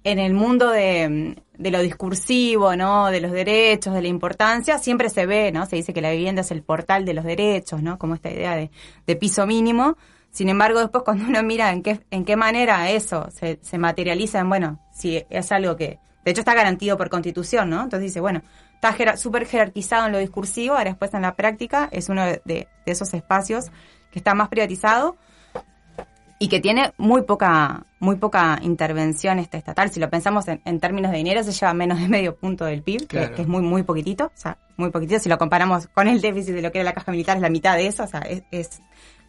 [0.04, 3.10] en el mundo de, de lo discursivo, ¿no?
[3.12, 5.66] De los derechos, de la importancia, siempre se ve, ¿no?
[5.66, 7.98] Se dice que la vivienda es el portal de los derechos, ¿no?
[7.98, 8.72] Como esta idea de,
[9.08, 9.96] de piso mínimo.
[10.32, 14.40] Sin embargo, después cuando uno mira en qué, en qué manera eso se, se materializa
[14.40, 17.84] en, bueno, si es algo que, de hecho está garantido por constitución, ¿no?
[17.84, 18.44] Entonces dice, bueno,
[18.76, 22.68] está súper jerarquizado en lo discursivo, ahora después en la práctica es uno de, de
[22.86, 23.72] esos espacios
[24.12, 25.18] que está más privatizado
[26.40, 29.92] y que tiene muy poca muy poca intervención este estatal.
[29.92, 32.82] Si lo pensamos en, en términos de dinero, se lleva menos de medio punto del
[32.82, 33.36] PIB, que- Claro.
[33.36, 35.20] que, es muy muy poquitito, o sea, muy poquitito.
[35.20, 37.50] Si lo comparamos con el déficit de lo que era la caja militar, es la
[37.50, 38.82] mitad de eso, o sea, es, es-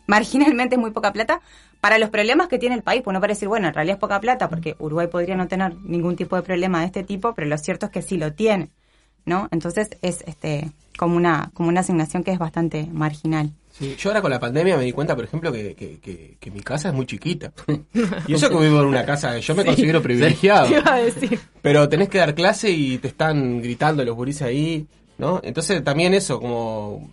[0.06, 1.40] marginalmente es muy poca plata
[1.80, 3.02] para los problemas que tiene el país.
[3.02, 5.74] Pues uno puede decir, bueno, en realidad es poca plata porque Uruguay podría no tener
[5.82, 8.70] ningún tipo de problema de este tipo, pero lo cierto es que sí lo tiene,
[9.24, 9.48] ¿no?
[9.50, 13.52] Entonces es este como una, como una asignación que es bastante marginal.
[13.80, 16.50] Sí, yo ahora con la pandemia me di cuenta, por ejemplo, que, que, que- que
[16.50, 17.50] mi casa es muy chiquita.
[18.28, 20.68] Y eso que vivo en una casa, yo me considero privilegiado.
[20.68, 21.40] Te iba a decir.
[21.62, 24.86] Pero tenés que dar clase y te están gritando los gurises ahí,
[25.18, 25.40] ¿no?
[25.42, 27.10] Entonces también eso, como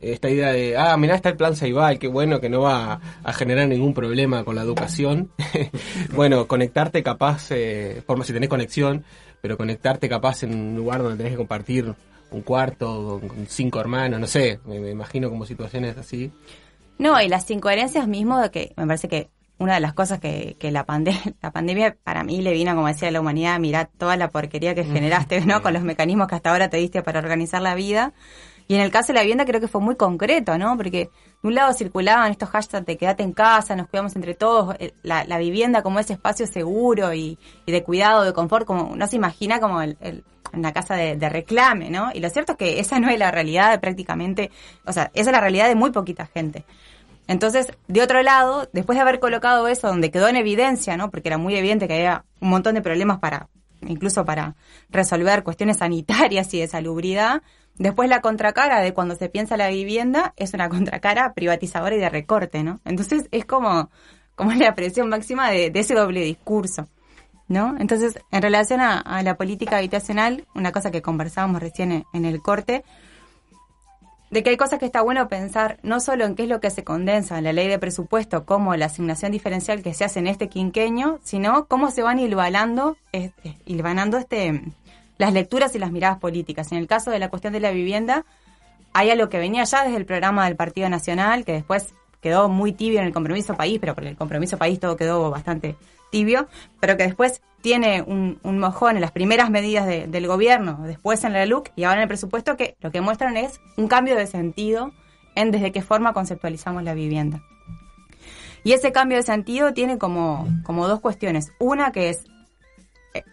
[0.00, 3.00] esta idea de, ah, mirá, está el plan Ceibal, qué bueno que no va a,
[3.24, 5.30] a generar ningún problema con la educación.
[6.14, 9.04] bueno, conectarte capaz, eh, por si tenés conexión,
[9.40, 11.94] pero conectarte capaz en un lugar donde tenés que compartir
[12.34, 16.30] un cuarto con, cinco hermanos, no sé, me, me imagino como situaciones así.
[16.98, 19.28] No, y las incoherencias mismo de que me parece que
[19.58, 22.88] una de las cosas que, que la, pande- la pandemia para mí le vino, como
[22.88, 25.62] decía, la humanidad, mirá toda la porquería que generaste, ¿no?
[25.62, 28.12] Con los mecanismos que hasta ahora te diste para organizar la vida.
[28.66, 30.76] Y en el caso de la vivienda creo que fue muy concreto, ¿no?
[30.76, 31.10] Porque
[31.42, 34.94] de un lado circulaban estos hashtags de quédate en casa, nos cuidamos entre todos, eh,
[35.02, 39.06] la, la vivienda como ese espacio seguro y, y de cuidado, de confort, como no
[39.06, 40.24] se imagina como el, el-
[40.56, 42.10] una casa de, reclame, ¿no?
[42.12, 44.50] Y lo cierto es que esa no es la realidad de prácticamente,
[44.84, 46.64] o sea, esa es la realidad de muy poquita gente.
[47.26, 51.10] Entonces, de otro lado, después de haber colocado eso donde quedó en evidencia, ¿no?
[51.10, 53.48] Porque era muy evidente que había un montón de problemas para,
[53.82, 54.56] incluso para
[54.90, 57.42] resolver cuestiones sanitarias y de salubridad,
[57.76, 62.10] después la contracara de cuando se piensa la vivienda es una contracara privatizadora y de
[62.10, 62.80] recorte, ¿no?
[62.84, 63.90] Entonces es como,
[64.34, 66.88] como la presión máxima de ese doble discurso.
[67.46, 67.76] ¿No?
[67.78, 72.24] Entonces, en relación a, a la política habitacional, una cosa que conversábamos recién en- en
[72.24, 72.84] el corte,
[74.30, 76.70] de que hay cosas que está bueno pensar no solo en qué es lo que
[76.70, 80.26] se condensa en la ley de presupuesto como la asignación diferencial que se hace en
[80.26, 84.62] este quinqueño, sino cómo se van hilvanando, este, hilvanando este,
[85.18, 86.72] las lecturas y las miradas políticas.
[86.72, 88.24] En el caso de la cuestión de la vivienda,
[88.92, 92.72] hay algo que venía ya desde el programa del Partido Nacional, que después quedó muy
[92.72, 95.76] tibio en el compromiso país, pero por el compromiso país todo quedó bastante
[96.80, 101.32] pero que después tiene un, mojón en las primeras medidas de- del gobierno, después en
[101.32, 104.26] la LUC y ahora en el presupuesto, que lo que muestran es un cambio de
[104.26, 104.92] sentido
[105.34, 107.42] en desde qué forma conceptualizamos la vivienda.
[108.64, 111.52] Y ese cambio de sentido tiene como, como dos cuestiones.
[111.58, 112.24] Una que es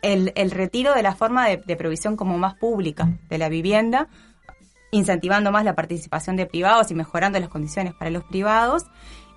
[0.01, 4.09] el, retiro de la forma de provisión como más pública de la vivienda,
[4.91, 8.85] incentivando más la participación de privados y mejorando las condiciones para los privados.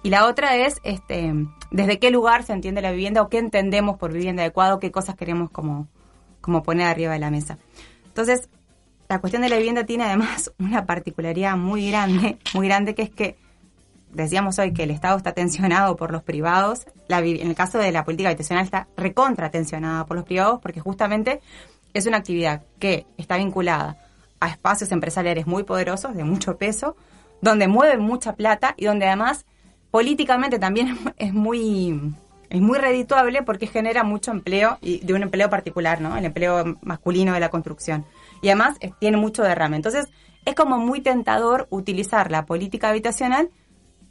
[0.05, 1.32] Y la otra es este,
[1.70, 5.16] desde qué lugar se entiende la vivienda o qué entendemos por vivienda adecuada qué cosas
[5.16, 5.88] queremos como,
[6.42, 7.57] como poner arriba de la mesa.
[8.05, 8.50] Entonces,
[9.09, 13.09] la cuestión de la vivienda tiene además una particularidad muy grande, muy grande, que es
[13.09, 13.38] que
[14.12, 16.86] decíamos hoy que el Estado está tensionado por los privados.
[17.09, 20.80] La en el caso de la política habitacional está recontra tensionada por los privados porque
[20.80, 21.40] justamente
[21.94, 23.96] es una actividad que está vinculada
[24.38, 26.94] a espacios empresariales muy poderosos, de mucho peso,
[27.40, 29.46] donde mueven mucha plata y donde además
[29.95, 32.12] políticamente también es muy
[32.51, 36.16] es muy redituable porque genera mucho empleo y de un empleo particular, ¿no?
[36.16, 38.05] El empleo masculino de la construcción.
[38.42, 39.76] Y además tiene mucho derrame.
[39.76, 40.09] Entonces,
[40.45, 43.51] es como muy tentador utilizar la política habitacional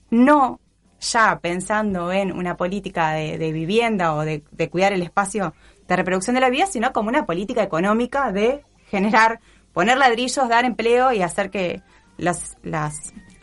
[0.10, 0.62] no
[1.02, 5.54] ya pensando en una política de, vivienda o de, cuidar el espacio
[5.90, 9.42] de reproducción de la vida, sino como una política económica de generar,
[9.74, 11.82] poner ladrillos, dar empleo y hacer que
[12.18, 12.56] las,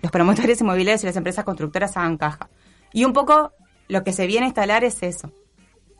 [0.02, 2.48] los promotores inmobiliarios y las empresas constructoras hagan caja.
[2.92, 3.52] Y un poco
[3.88, 5.32] lo que se viene a instalar es eso.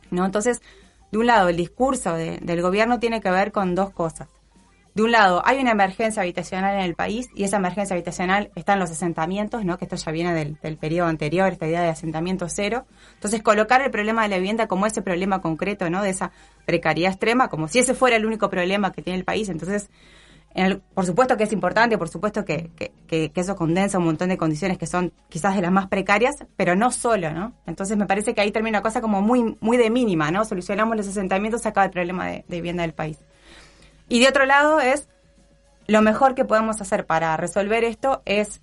[0.09, 0.25] ¿no?
[0.25, 0.61] Entonces,
[1.11, 4.27] de un lado, el discurso de- del gobierno tiene que ver con dos cosas.
[4.93, 8.73] De un lado, hay una emergencia habitacional en el país y esa emergencia habitacional está
[8.73, 9.77] en los asentamientos, ¿no?
[9.77, 12.85] que esto ya viene del, del periodo anterior, esta idea de asentamiento cero.
[13.13, 16.01] Entonces, colocar el problema de la vivienda como ese problema concreto, ¿no?
[16.03, 16.31] de esa
[16.65, 19.47] precariedad extrema, como si ese fuera el único problema que tiene el país.
[19.47, 19.89] Entonces, en
[20.93, 22.69] por supuesto que es importante, por supuesto que,
[23.07, 26.75] que- eso condensa un montón de condiciones que son quizás de las más precarias, pero
[26.75, 27.53] no solo, ¿no?
[27.65, 30.45] Entonces me parece que ahí termina una cosa como muy, muy de mínima, ¿no?
[30.45, 33.17] Solucionamos los asentamientos, se acaba el problema de, de vivienda del país.
[34.09, 35.07] Y de otro lado es,
[35.87, 38.61] lo mejor que podemos hacer para resolver esto es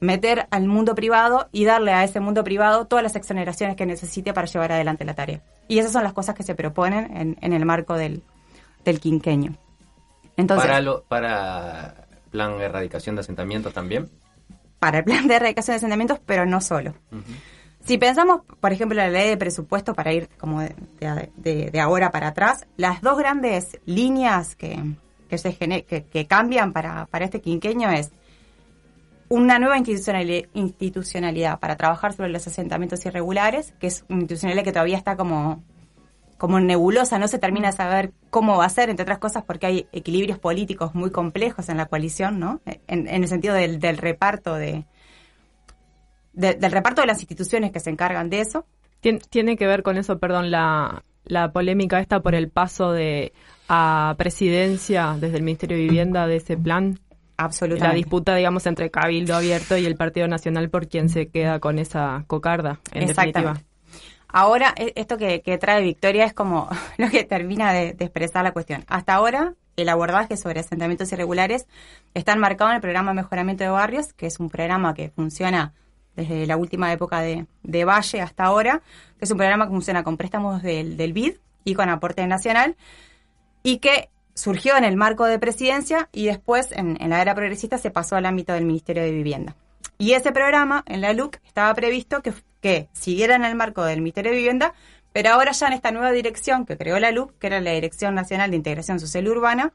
[0.00, 4.34] meter al mundo privado y darle a ese mundo privado todas las exoneraciones que necesite
[4.34, 5.40] para llevar adelante la tarea.
[5.68, 8.22] Y esas son las cosas que se proponen en, en el marco del,
[8.84, 9.56] del quinqueño.
[10.36, 14.10] Entonces, para, lo, para plan de erradicación de asentamientos también.
[14.78, 16.94] para el plan de erradicación de asentamientos, pero no solo.
[17.84, 20.74] Si pensamos, por ejemplo, en la ley de presupuesto para ir como de,
[21.36, 24.82] de- ahora para atrás, las dos grandes líneas que,
[25.28, 28.10] que, se gene- que, que cambian para, para este quinqueño es
[29.28, 34.72] una nueva institucionali- institucionalidad para trabajar sobre los asentamientos irregulares, que es una institucionalidad que
[34.72, 35.62] todavía está como,
[36.38, 39.66] como nebulosa, no se termina de saber cómo va a ser, entre otras cosas porque
[39.66, 42.60] hay equilibrios políticos muy complejos en la coalición, ¿no?
[42.86, 44.84] En, en el sentido del, del reparto de,
[46.32, 48.66] de- del reparto de las instituciones que se encargan de eso.
[49.02, 53.32] Tien- tiene que ver con eso, perdón, la, la polémica esta por el paso de
[53.68, 56.98] a presidencia desde el Ministerio de Vivienda de ese plan.
[57.36, 57.88] Absolutamente.
[57.88, 61.78] La disputa, digamos, entre Cabildo Abierto y el Partido Nacional por quién se queda con
[61.78, 63.54] esa cocarda, en definitiva.
[64.36, 66.68] Ahora, e- esto que, trae Victoria es como
[66.98, 68.84] lo que termina de, expresar la cuestión.
[68.88, 71.68] Hasta ahora, el abordaje sobre asentamientos irregulares
[72.14, 75.72] está enmarcado en el programa Mejoramiento de Barrios, que es un programa que funciona
[76.16, 78.82] desde la última época de, de Valle hasta ahora,
[79.20, 82.74] que es un programa que funciona con préstamos del, del BID y con aporte nacional,
[83.62, 87.78] y que surgió en el marco de presidencia y después, en, en la era progresista,
[87.78, 89.54] se pasó al ámbito del Ministerio de Vivienda.
[89.96, 92.32] Y ese programa, en la LUC, estaba previsto que,
[92.64, 94.72] que siguiera en el marco del Ministerio de Vivienda,
[95.12, 98.14] pero ahora ya en esta nueva dirección que creó la LUC, que era la Dirección
[98.14, 99.74] Nacional de Integración Social Urbana,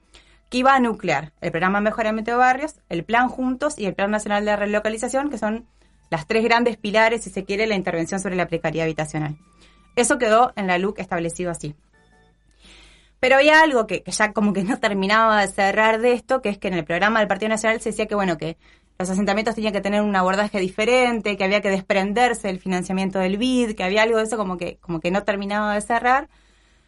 [0.49, 4.09] que iba a nuclear el programa Mejoramiento de Barrios, el Plan Juntos y el Plan
[4.09, 5.67] Nacional de Relocalización, que son
[6.09, 9.37] las tres grandes pilares, si se quiere, la intervención sobre la precariedad habitacional.
[9.95, 11.75] Eso quedó en la LUC establecido así.
[13.19, 16.57] Pero había algo que, ya como que no terminaba de cerrar de esto, que es
[16.57, 18.57] que en el programa del Partido Nacional se decía que, bueno, que
[18.99, 23.37] los asentamientos tenían que tener un abordaje diferente, que había que desprenderse del financiamiento del
[23.37, 26.27] BID, que había algo de eso como que, como que no terminaba de cerrar.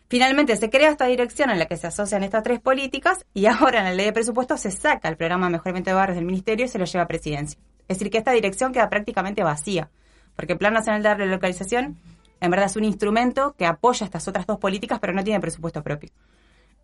[0.09, 3.80] Finalmente se crea esta dirección en la que se asocian estas tres políticas y ahora
[3.80, 6.68] en la ley de presupuesto se saca el programa Mejoramiento de Barrios del Ministerio y
[6.68, 7.57] se lo lleva a presidencia.
[7.88, 9.89] Es decir, que esta dirección queda prácticamente vacía,
[10.36, 11.97] porque el Plan Nacional de Relocalización
[12.41, 15.82] en verdad es un instrumento que apoya estas otras dos políticas, pero no tiene presupuesto
[15.82, 16.09] propio.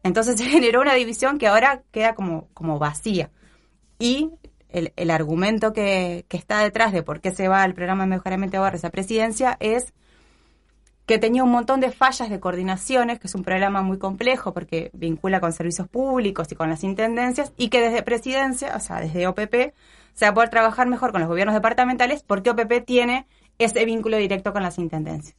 [0.03, 3.29] Entonces se generó una división que ahora queda como, como vacía.
[3.99, 4.29] Y
[4.69, 8.61] el, argumento que, está detrás de por qué se va el programa de mejoramiento de
[8.61, 9.93] barrios a presidencia es
[11.05, 14.91] que tenía un montón de fallas de coordinaciones, que es un programa muy complejo porque
[14.93, 19.25] vincula con servicios públicos y con las intendencias, y que desde presidencia, o sea, desde
[19.25, 19.73] OPP,
[20.13, 23.25] se va a poder trabajar mejor con los gobiernos departamentales porque OPP tiene
[23.57, 25.37] ese vínculo directo con las intendencias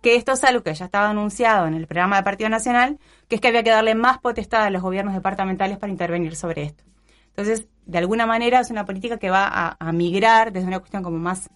[0.00, 2.98] que esto es algo que ya estaba anunciado en el programa del Partido Nacional,
[3.28, 6.62] que es que había que darle más potestad a los gobiernos departamentales para intervenir sobre
[6.62, 6.84] esto.
[7.28, 11.18] Entonces, de alguna manera es una política que va a, migrar desde una cuestión como
[11.18, 11.50] más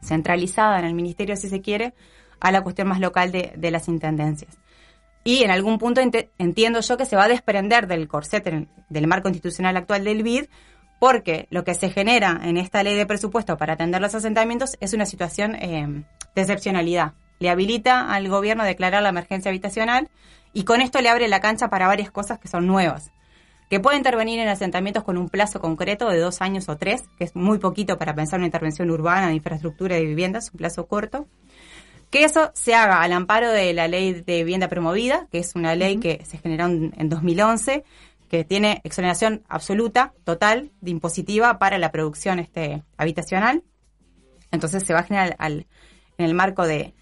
[0.00, 1.94] centralizada en el ministerio, si se quiere,
[2.38, 4.56] a la cuestión más local de, las intendencias.
[5.24, 9.06] Y en algún punto ent entiendo yo que se va a desprender del corset, del
[9.06, 10.44] marco institucional actual del BID,
[11.00, 14.92] porque lo que se genera en esta ley de presupuesto para atender los asentamientos es
[14.92, 16.04] una situación eh,
[16.34, 20.08] de excepcionalidad le habilita al gobierno a declarar la emergencia habitacional
[20.52, 23.10] y con esto le abre la cancha para varias cosas que son nuevas.
[23.70, 27.24] Que puede intervenir en asentamientos con un plazo concreto de dos años o tres, que
[27.24, 30.86] es muy poquito para pensar una intervención urbana de infraestructura y de viviendas, un plazo
[30.86, 31.26] corto.
[32.10, 35.74] Que eso se haga al amparo de la ley de vivienda promovida, que es una
[35.74, 37.84] ley que se generó en 2011,
[38.28, 43.62] que tiene exoneración absoluta, total, de impositiva para la producción este, habitacional.
[44.50, 45.66] Entonces se va a generar al,
[46.18, 46.94] en el marco de,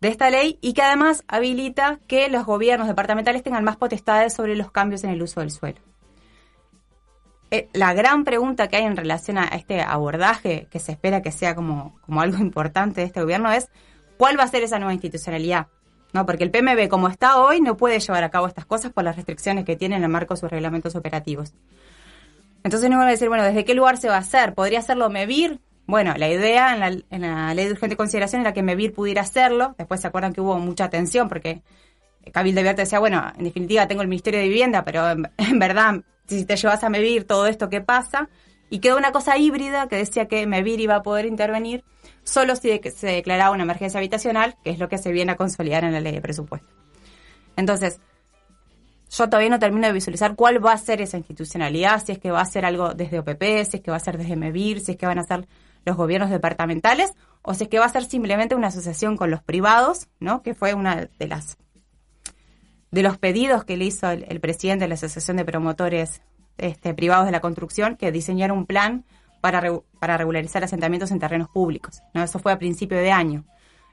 [0.00, 4.56] de esta ley y que además habilita que los gobiernos departamentales tengan más potestades sobre
[4.56, 5.80] los cambios en el uso del suelo.
[7.50, 11.30] Eh, la gran pregunta que hay en relación a este abordaje, que se espera que
[11.30, 13.68] sea como, como algo importante de este gobierno, es
[14.16, 15.68] cuál va a ser esa nueva institucionalidad.
[16.12, 16.26] ¿No?
[16.26, 19.16] Porque el PMB, como está hoy, no puede llevar a cabo estas cosas por las
[19.16, 21.54] restricciones que tiene en el marco de sus reglamentos operativos.
[22.62, 24.54] Entonces no van a decir, bueno, ¿desde qué lugar se va a hacer?
[24.54, 25.60] ¿Podría hacerlo MEVIR?
[25.86, 29.22] Bueno, la idea en la, en la, ley de urgente consideración era que MEVIR pudiera
[29.22, 29.74] hacerlo.
[29.76, 31.62] Después se acuerdan que hubo mucha tensión porque
[32.32, 36.44] Cabildo Abierto decía, bueno, en definitiva tengo el Ministerio de Vivienda, pero en, verdad, si
[36.44, 38.28] te llevas a MEVIR todo esto, ¿qué pasa?
[38.70, 41.84] Y quedó una cosa híbrida que decía que MEVIR iba a poder intervenir
[42.24, 45.84] solo si se declaraba una emergencia habitacional, que es lo que se viene a consolidar
[45.84, 46.68] en la ley de presupuesto.
[47.56, 48.00] Entonces,
[49.10, 52.30] yo todavía no termino de visualizar cuál va a ser esa institucionalidad, si es que
[52.30, 54.92] va a ser algo desde OPP, si es que va a ser desde MEVIR, si
[54.92, 55.46] es que van a ser
[55.84, 57.12] los gobiernos departamentales
[57.42, 60.42] o si es que va a ser simplemente una asociación con los privados, ¿no?
[60.42, 61.58] Que fue una de las
[62.94, 66.22] de los pedidos que le hizo el, presidente de la Asociación de Promotores
[66.58, 69.04] este, Privados de la Construcción, que diseñara un plan
[69.40, 72.02] para, re, para regularizar asentamientos en terrenos públicos.
[72.14, 72.22] ¿no?
[72.22, 73.44] Eso fue a principio de año,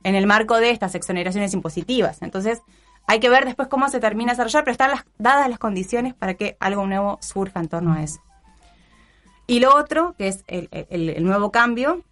[0.04, 2.22] en el marco de estas exoneraciones impositivas.
[2.22, 2.62] Entonces,
[3.08, 6.14] hay que ver después cómo se termina de desarrollar, pero están las, dadas las condiciones
[6.14, 8.22] para que algo nuevo surja en torno a eso.
[9.48, 12.04] Y lo otro, que es el nuevo cambio,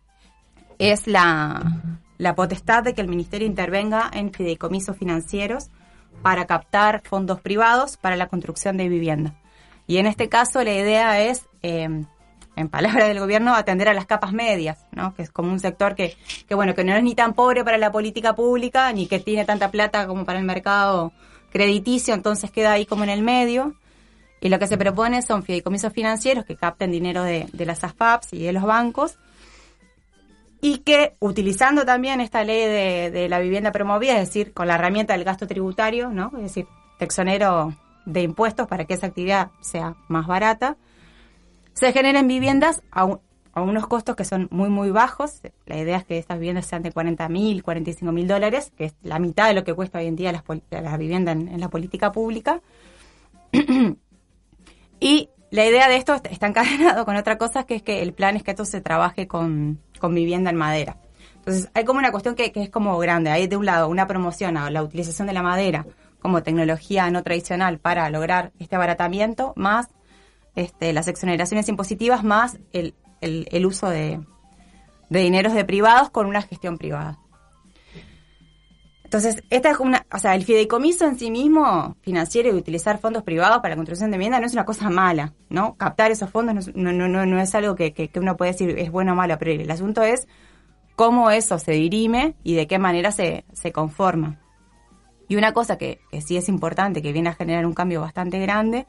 [0.79, 1.83] es la,
[2.17, 5.69] la, potestad de que el Ministerio intervenga en fideicomisos financieros
[6.21, 9.35] para captar fondos privados para la construcción de vivienda.
[9.87, 12.03] Y en este caso la idea es, eh,
[12.55, 14.85] en palabras del gobierno, atender a las capas medias,
[15.15, 16.15] que es como un sector que,
[16.47, 19.45] que, bueno, que no es ni tan pobre para la política pública, ni que tiene
[19.45, 21.11] tanta plata como para el mercado
[21.51, 23.73] crediticio, entonces queda ahí como en el medio.
[24.41, 28.33] Y lo que se propone son fideicomisos financieros que capten dinero de, de las AFAPs
[28.33, 29.17] y de los bancos
[30.61, 34.75] y que utilizando también esta ley de, de, la vivienda promovida, es decir, con la
[34.75, 36.31] herramienta del gasto tributario, ¿no?
[36.37, 37.73] Es decir, te exonero
[38.05, 40.77] de impuestos para que esa actividad sea más barata,
[41.73, 43.19] se generen viviendas a, un-
[43.53, 45.41] a unos costos que son muy, muy bajos.
[45.65, 48.95] La idea es que estas viviendas sean de 40 mil, 45 mil dólares, que es
[49.01, 51.69] la mitad de lo que cuesta hoy en día las la vivienda en, en la
[51.69, 52.61] política pública.
[54.99, 58.35] y la idea de esto está encadenado con otra cosa, que es que el plan
[58.35, 60.97] es que esto se trabaje con, con vivienda en madera.
[61.35, 63.29] Entonces, hay como una cuestión que, que es como grande.
[63.29, 65.85] Hay de un lado una promoción a la utilización de la madera
[66.19, 69.87] como tecnología no tradicional para lograr este abaratamiento, más
[70.55, 74.19] este, las exoneraciones impositivas, más el, el- uso de,
[75.09, 77.19] de dineros de privados con una gestión privada.
[79.09, 83.23] Entonces, esta es una, o sea, el fideicomiso en sí mismo, financiero y utilizar fondos
[83.23, 85.73] privados para la construcción de vivienda no es una cosa mala, ¿no?
[85.77, 88.69] Captar esos fondos no, no, no, no, es algo que, que- que uno puede decir
[88.77, 90.27] es bueno o malo, pero el asunto es
[90.95, 94.37] cómo eso se dirime y de qué manera se, se conforma.
[95.27, 98.37] Y una cosa que, que sí es importante, que viene a generar un cambio bastante
[98.37, 98.85] grande,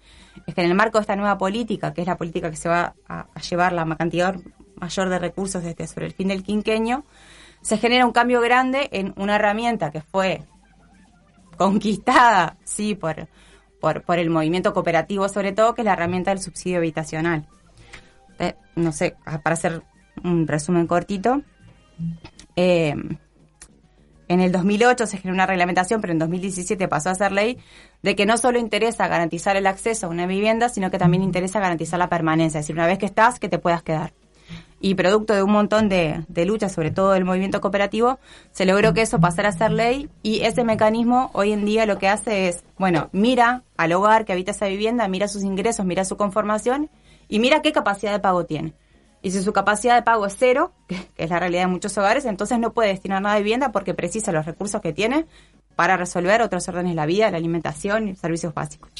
[0.46, 2.68] es que en el marco de esta nueva política, que es la política que se
[2.68, 4.36] va a, llevar la cantidad
[4.76, 7.04] mayor de recursos desde sobre el fin del quinquenio,
[7.62, 10.42] se genera un cambio grande en una herramienta que fue
[11.56, 13.28] conquistada, sí, por,
[13.80, 17.46] por, por el movimiento cooperativo sobre todo, que es la herramienta del subsidio habitacional.
[18.38, 19.82] Eh, no sé, para hacer
[20.24, 21.42] un resumen cortito,
[22.56, 22.94] eh,
[24.30, 27.58] en el 2008 se generó una reglamentación, pero en 2017 pasó a ser ley,
[28.00, 31.58] de que no solo interesa garantizar el acceso a una vivienda, sino que también interesa
[31.58, 34.12] garantizar la permanencia, es decir, una vez que estás, que te puedas quedar.
[34.80, 38.18] Y producto de un montón de, de luchas, sobre todo del movimiento cooperativo,
[38.50, 41.98] se logró que eso pasara a ser ley y ese mecanismo hoy en día lo
[41.98, 46.04] que hace es, bueno, mira al hogar que habita esa vivienda, mira sus ingresos, mira
[46.06, 46.88] su conformación
[47.28, 48.74] y mira qué capacidad de pago tiene.
[49.22, 52.24] Y si su capacidad de pago es cero, que, es la realidad de muchos hogares,
[52.24, 55.26] entonces no puede destinar nada a vivienda porque precisa los recursos que tiene
[55.76, 58.90] para resolver otros órdenes de la vida, la alimentación y servicios básicos.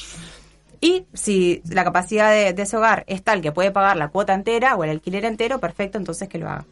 [0.83, 4.75] Y si la capacidad de, ese hogar es tal que puede pagar la cuota entera
[4.75, 6.65] o el alquiler entero, perfecto, entonces que lo haga.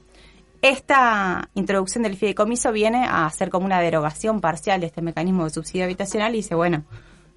[0.61, 5.51] Esta introducción del fideicomiso viene a ser como una derogación parcial de este mecanismo de
[5.51, 6.83] subsidio habitacional y dice, bueno,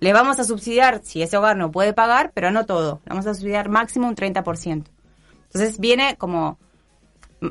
[0.01, 3.01] le vamos a subsidiar si ese hogar no puede pagar, pero no todo.
[3.05, 4.85] Le vamos a subsidiar máximo un 30%.
[5.45, 6.59] Entonces viene como,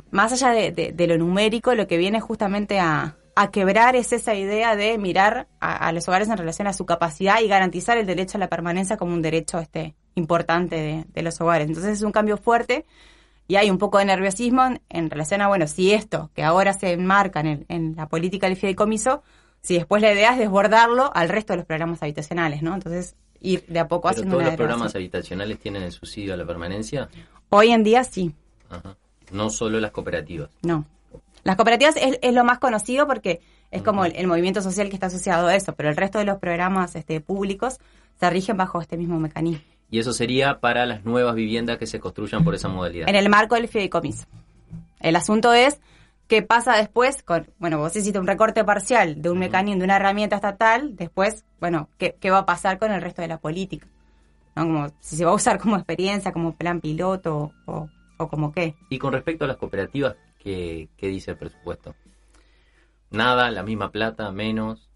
[0.10, 4.12] más allá de, de- de lo numérico, lo que viene justamente a, a quebrar es
[4.14, 7.98] esa idea de mirar a, a los hogares en relación a su capacidad y garantizar
[7.98, 11.68] el derecho a la permanencia como un derecho este importante de, de los hogares.
[11.68, 12.86] Entonces es un cambio fuerte
[13.48, 16.74] y hay un poco de nerviosismo en, en relación a, bueno, si esto que ahora
[16.74, 19.24] se enmarca en, el- en la política del fideicomiso,
[19.62, 22.74] si después la idea es desbordarlo al resto de los programas habitacionales, ¿no?
[22.74, 26.34] Entonces ir de a poco Pero haciendo todos una los programas habitacionales tienen el subsidio
[26.34, 27.10] a la permanencia.
[27.50, 28.34] Hoy en día sí,
[28.70, 28.96] Ajá.
[29.32, 30.50] No solo las cooperativas.
[30.64, 30.86] No.
[31.44, 34.96] Las cooperativas es, es lo más conocido porque es como el, el movimiento social que
[34.96, 37.80] está asociado a eso, pero el resto de los programas este, públicos
[38.20, 42.00] se rigen bajo este mismo mecanismo, Y eso sería para las nuevas viviendas que se
[42.00, 43.10] construyan por esa modalidad.
[43.10, 44.26] en el marco del fideicomiso.
[45.00, 45.80] El asunto es
[46.28, 49.96] qué pasa después con, bueno, vos hiciste un recorte parcial de un mecanismo, de una
[49.96, 53.88] herramienta estatal, después, bueno, ¿qué, qué va a pasar con el resto de la política?
[54.56, 54.64] ¿No?
[54.64, 58.76] Como si se va a usar como experiencia, como plan piloto o, o como qué.
[58.90, 61.96] Y con respecto a las cooperativas, ¿qué, dice el presupuesto?
[63.10, 64.90] Nada, la misma plata, menos.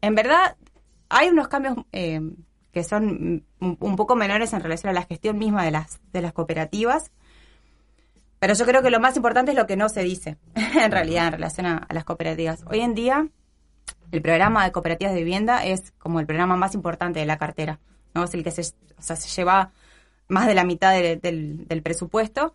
[0.00, 0.56] En verdad,
[1.08, 2.20] hay unos cambios eh,
[2.72, 6.32] que son un, poco menores en relación a la gestión misma de las, de las
[6.32, 7.10] cooperativas.
[8.38, 11.26] Pero yo creo que lo más importante es lo que no se dice, en realidad,
[11.26, 12.64] en relación a, las cooperativas.
[12.70, 13.28] Hoy en día,
[14.12, 17.80] el programa de cooperativas de vivienda es como el programa más importante de la cartera.
[18.14, 18.24] ¿no?
[18.24, 19.72] Es el que se, o sea, se lleva
[20.28, 22.54] más de la mitad de- del, del presupuesto.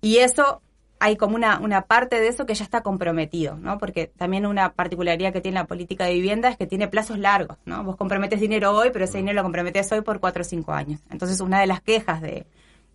[0.00, 0.62] Y eso,
[1.04, 3.78] hay como una, una parte de eso que ya está comprometido, ¿no?
[3.78, 7.58] Porque también una particularidad que tiene la política de vivienda es que tiene plazos largos,
[7.64, 7.82] ¿no?
[7.82, 11.00] Vos comprometes dinero hoy, pero ese dinero lo comprometes hoy por cuatro o cinco años.
[11.10, 12.46] Entonces, una de las quejas de,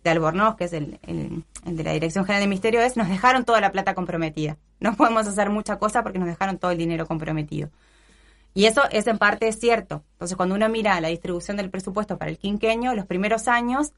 [0.04, 3.08] de Albornoz, que es el, el- el de la Dirección General del Ministerio, es nos
[3.10, 4.56] dejaron toda la plata comprometida.
[4.80, 7.68] No podemos hacer mucha cosa porque nos dejaron todo el dinero comprometido.
[8.54, 10.02] Y eso es en parte cierto.
[10.12, 13.92] Entonces, cuando uno mira la distribución del presupuesto para el quinquenio, los primeros años,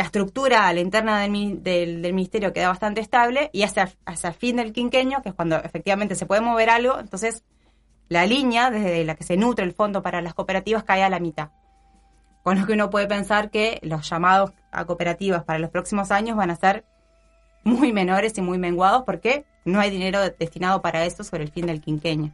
[0.00, 3.90] la estructura a la interna del, mi- del- del ministerio queda bastante estable y hacia,
[4.06, 7.44] el fin del quinquenio, que es cuando efectivamente se puede mover algo, entonces
[8.08, 11.20] la línea desde la que se nutre el fondo para las cooperativas cae a la
[11.20, 11.50] mitad.
[12.42, 16.34] Con lo que uno puede pensar que los llamados a cooperativas para los próximos años
[16.34, 16.86] van a ser
[17.62, 21.66] muy menores y muy menguados porque no hay dinero destinado para eso sobre el fin
[21.66, 22.32] del quinquenio.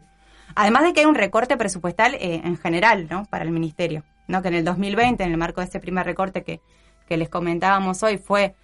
[0.54, 3.24] Además de que hay un recorte presupuestal eh, en general, ¿no?
[3.24, 4.40] Para el ministerio, ¿no?
[4.40, 6.60] Que en el 2020, en el marco de este primer recorte que,
[7.06, 8.54] que les comentábamos hoy, fue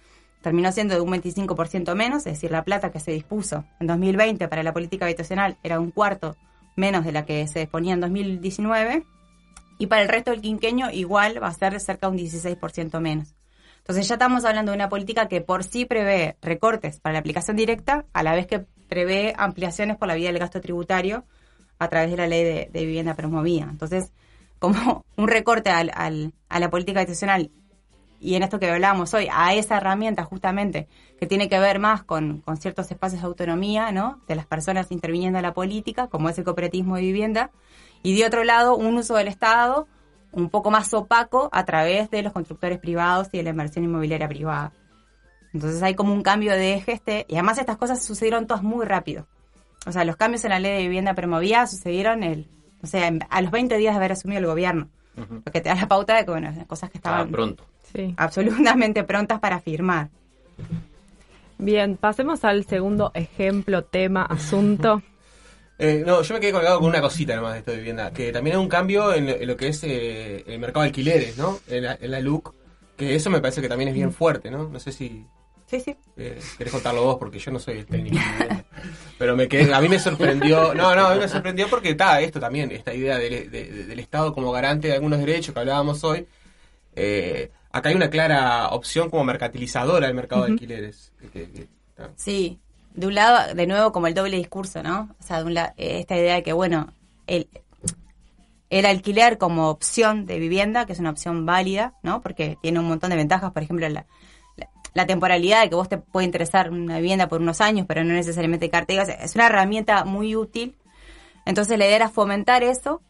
[0.41, 4.47] terminó siendo de un 25% menos, es decir, la plata que se dispuso en 2020
[4.49, 6.35] para la política habitacional era un cuarto
[6.75, 9.05] menos de la que se disponía en 2019,
[9.79, 13.35] y para el resto del quinquenio igual va a ser cerca de un 16% menos.
[13.77, 17.57] Entonces ya estamos hablando de una política que por sí prevé recortes para la aplicación
[17.57, 21.25] directa, a la vez que prevé ampliaciones por la vía del gasto tributario
[21.79, 23.67] a través de la ley de, vivienda promovida.
[23.69, 24.11] Entonces,
[24.59, 27.51] como un recorte al, al- a la política institucional
[28.23, 30.87] y en esto que hablábamos hoy, a esa herramienta justamente
[31.19, 34.21] que tiene que ver más con, con ciertos espacios de autonomía, ¿no?
[34.27, 37.51] De las personas interviniendo en la política, como es el cooperativismo de vivienda,
[38.01, 39.87] y de otro lado, un uso del Estado
[40.31, 44.27] un poco más opaco a través de los constructores privados y de la inversión inmobiliaria
[44.27, 44.73] privada.
[45.53, 48.85] Entonces hay como un cambio de eje este, y además estas cosas sucedieron todas muy
[48.85, 49.27] rápido.
[49.85, 52.49] O sea, los cambios en la ley de vivienda promovida sucedieron el,
[52.81, 54.89] o sea, a los 20 días de haber asumido el gobierno.
[55.15, 57.63] Lo que te da la pauta de que, bueno, cosas que Ah, estaban pronto.
[57.93, 58.13] Sí.
[58.17, 60.09] absolutamente prontas para firmar.
[61.57, 65.01] Bien, pasemos al segundo ejemplo, tema, asunto.
[65.79, 68.31] Eh, no, yo me quedé colgado con una cosita nomás de esto de vivienda, que
[68.31, 71.35] también es un cambio en, lo- en lo que es eh, el mercado de alquileres,
[71.35, 71.59] ¿no?
[71.67, 72.53] En la, en la LUC,
[72.95, 74.69] que eso me parece que también es bien fuerte, ¿no?
[74.69, 75.25] No sé si
[75.65, 75.95] Sí, sí.
[76.15, 78.17] eh, querés contarlo vos, porque yo no soy el técnico.
[79.17, 82.21] Pero me quedé, a mí me sorprendió, no, no, a mí me sorprendió porque está
[82.21, 85.59] esto también, esta idea del, de- de- del Estado como garante de algunos derechos que
[85.59, 86.27] hablábamos hoy.
[86.95, 91.11] Eh, acá hay una clara opción como mercantilizadora del mercado de alquileres.
[91.33, 91.67] que- que-.
[92.15, 92.59] Sí,
[92.93, 95.09] de un lado, de nuevo, como el doble discurso, ¿no?
[95.19, 96.93] O sea, de un la- eh, esta idea de que, bueno,
[97.27, 97.47] el,
[98.69, 102.21] el alquiler como opción de vivienda, que es una opción válida, ¿no?
[102.21, 104.05] Porque tiene un montón de ventajas, por ejemplo, la,
[104.57, 108.03] la, la temporalidad de que vos te puede interesar una vivienda por unos años, pero
[108.03, 108.69] no necesariamente.
[108.73, 110.75] O sea, es una herramienta muy útil.
[111.45, 113.01] Entonces, la idea era fomentar eso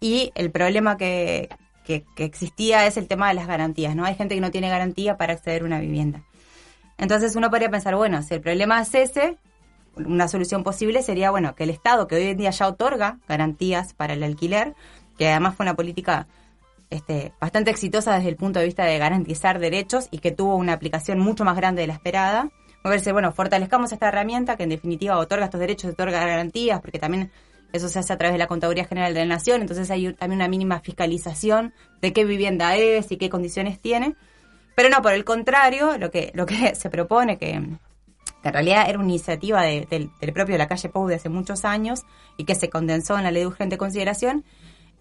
[0.00, 1.48] y el problema que,
[1.84, 4.04] que, que existía es el tema de las garantías, ¿no?
[4.04, 6.22] Hay gente que no tiene garantía para acceder a una vivienda.
[6.98, 9.36] Entonces uno podría pensar, bueno, si el problema es ese,
[9.96, 13.94] una solución posible sería, bueno, que el Estado, que hoy en día ya otorga garantías
[13.94, 14.74] para el alquiler,
[15.18, 16.26] que además fue una política
[16.90, 20.72] este, bastante exitosa desde el punto de vista de garantizar derechos y que tuvo una
[20.72, 22.44] aplicación mucho más grande de la esperada.
[22.44, 26.98] Me parece, bueno, fortalezcamos esta herramienta que en definitiva otorga estos derechos, otorga garantías, porque
[26.98, 27.30] también
[27.74, 30.38] eso se hace a través de la Contaduría General de la Nación, entonces hay también
[30.38, 34.14] una mínima fiscalización de qué vivienda es y qué condiciones tiene.
[34.76, 37.78] Pero no, por el contrario, lo que, lo que se propone, que, en
[38.42, 41.64] realidad era una iniciativa de- del, del propio de la calle Pou de hace muchos
[41.64, 42.02] años
[42.36, 44.44] y que se condensó en la ley de urgente consideración,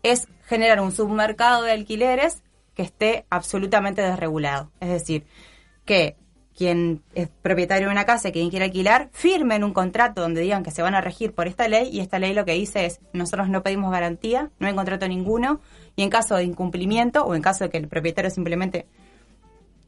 [0.01, 2.41] es generar un submercado de alquileres
[2.76, 4.71] que esté absolutamente desregulado.
[4.80, 5.26] Es decir,
[5.86, 6.15] que
[6.58, 10.64] quien es propietario de una casa y quien quiere alquilar, firmen un contrato donde digan
[10.64, 12.99] que se van a regir por esta ley y esta ley lo que dice es,
[13.12, 15.62] nosotros no pedimos garantía, no hay contrato ninguno
[15.95, 18.86] y en caso de incumplimiento o en caso de que el propietario simplemente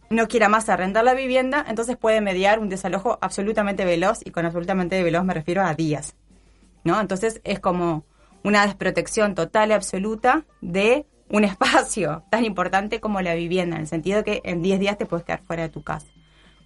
[0.09, 4.45] no quiera más arrendar la vivienda, entonces puede mediar un desalojo absolutamente veloz y con
[4.45, 6.15] absolutamente veloz me refiero a días.
[6.83, 7.01] ¿No?
[7.01, 8.05] Entonces es como
[8.43, 13.87] una desprotección total y absoluta de un espacio tan importante como la vivienda, en el
[13.87, 16.07] sentido que en 10 días te puedes quedar fuera de tu casa.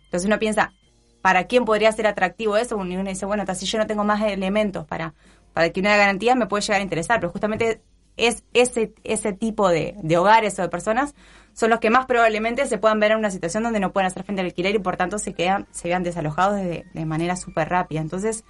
[0.10, 0.74] Entonces uno piensa,
[1.22, 2.76] ¿para quién podría ser atractivo eso?
[2.84, 5.14] Y uno dice, bueno, si yo no tengo más elementos para,
[5.54, 7.82] para que una garantía me puede llegar a interesar, pero justamente
[8.18, 11.14] es ese, ese tipo de, de hogares o de personas
[11.54, 14.24] son los que más probablemente se puedan ver en una situación donde no pueden hacer
[14.24, 17.70] frente al alquiler y por tanto se quedan, se vean desalojados de, de manera súper
[17.70, 18.02] rápida.
[18.02, 18.44] Entonces,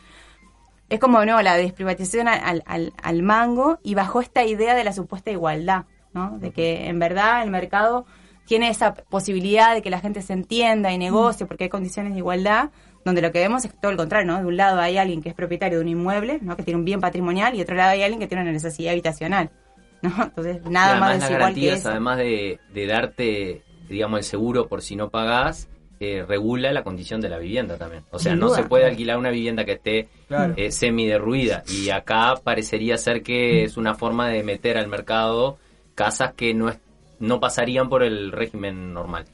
[0.89, 4.93] es como no la desprivatización al, al, al mango y bajo esta idea de la
[4.93, 6.39] supuesta igualdad, ¿no?
[6.39, 8.05] De que en verdad el mercado
[8.49, 12.19] tiene esa posibilidad de que la gente se entienda y negocie porque hay condiciones de
[12.19, 12.71] igualdad,
[13.05, 14.39] donde lo que vemos es todo el contrario, ¿no?
[14.39, 16.57] De un lado hay alguien que es propietario de un inmueble, ¿no?
[16.57, 18.91] Que tiene un bien patrimonial y de otro lado hay alguien que tiene una necesidad
[18.91, 19.51] habitacional,
[20.01, 20.11] ¿no?
[20.21, 21.89] Entonces, nada más además las desigual que garantías, eso.
[21.91, 25.69] además de, de darte, digamos, el seguro por si no pagás,
[26.01, 28.03] eh, regula la condición de la vivienda también.
[28.09, 28.55] O sea, Sin no duda.
[28.57, 30.53] se puede alquilar una vivienda que esté Claro.
[30.57, 31.63] eh, semi derruida.
[31.67, 35.57] Y acá parecería ser que es una forma de meter al mercado
[35.95, 36.79] casas que no, es-
[37.19, 39.25] no pasarían por el régimen normal.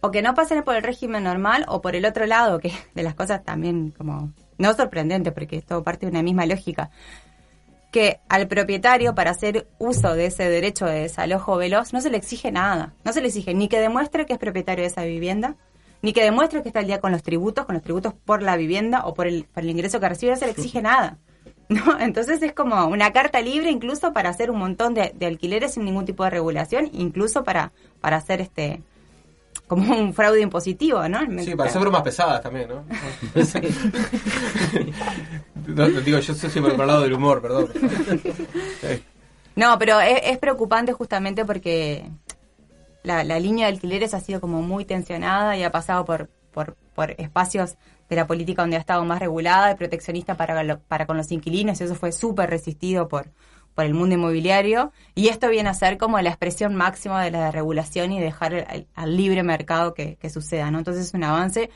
[0.00, 3.02] o que no pasen por el régimen normal o por el otro lado, que de
[3.02, 6.90] las cosas también como no sorprendente porque es todo parte de una misma lógica,
[7.90, 12.16] que al propietario para hacer uso de ese derecho de desalojo veloz no se le
[12.16, 15.56] exige nada, no se le exige ni que demuestre que es propietario de esa vivienda,
[16.02, 18.56] ni que demuestre que está al día con los tributos, con los tributos por la
[18.56, 21.18] vivienda o por el, por el ingreso que recibe, no se le exige nada.
[21.68, 21.98] ¿no?
[21.98, 25.84] Entonces es como una carta libre incluso para hacer un montón de, de alquileres sin
[25.84, 28.82] ningún tipo de regulación, incluso para, para hacer este
[29.66, 31.20] como un fraude impositivo, ¿no?
[31.42, 32.84] Sí, para hacer bromas pesadas también, ¿no?
[35.66, 37.68] no, digo, yo soy siempre por el lado del humor, perdón.
[39.56, 42.10] No, pero es, es preocupante justamente porque
[43.04, 46.74] la, la línea de alquileres ha sido como muy tensionada y ha pasado por, por,
[46.92, 47.76] por espacios
[48.08, 51.30] de la política donde ha estado más regulada y proteccionista para, lo- para con los
[51.32, 53.30] inquilinos y eso fue súper resistido por,
[53.74, 57.50] por el mundo inmobiliario y esto viene a ser como la expresión máxima de la
[57.50, 60.78] regulación y dejar al, al libre mercado que, que suceda, ¿no?
[60.78, 61.70] Entonces es un avance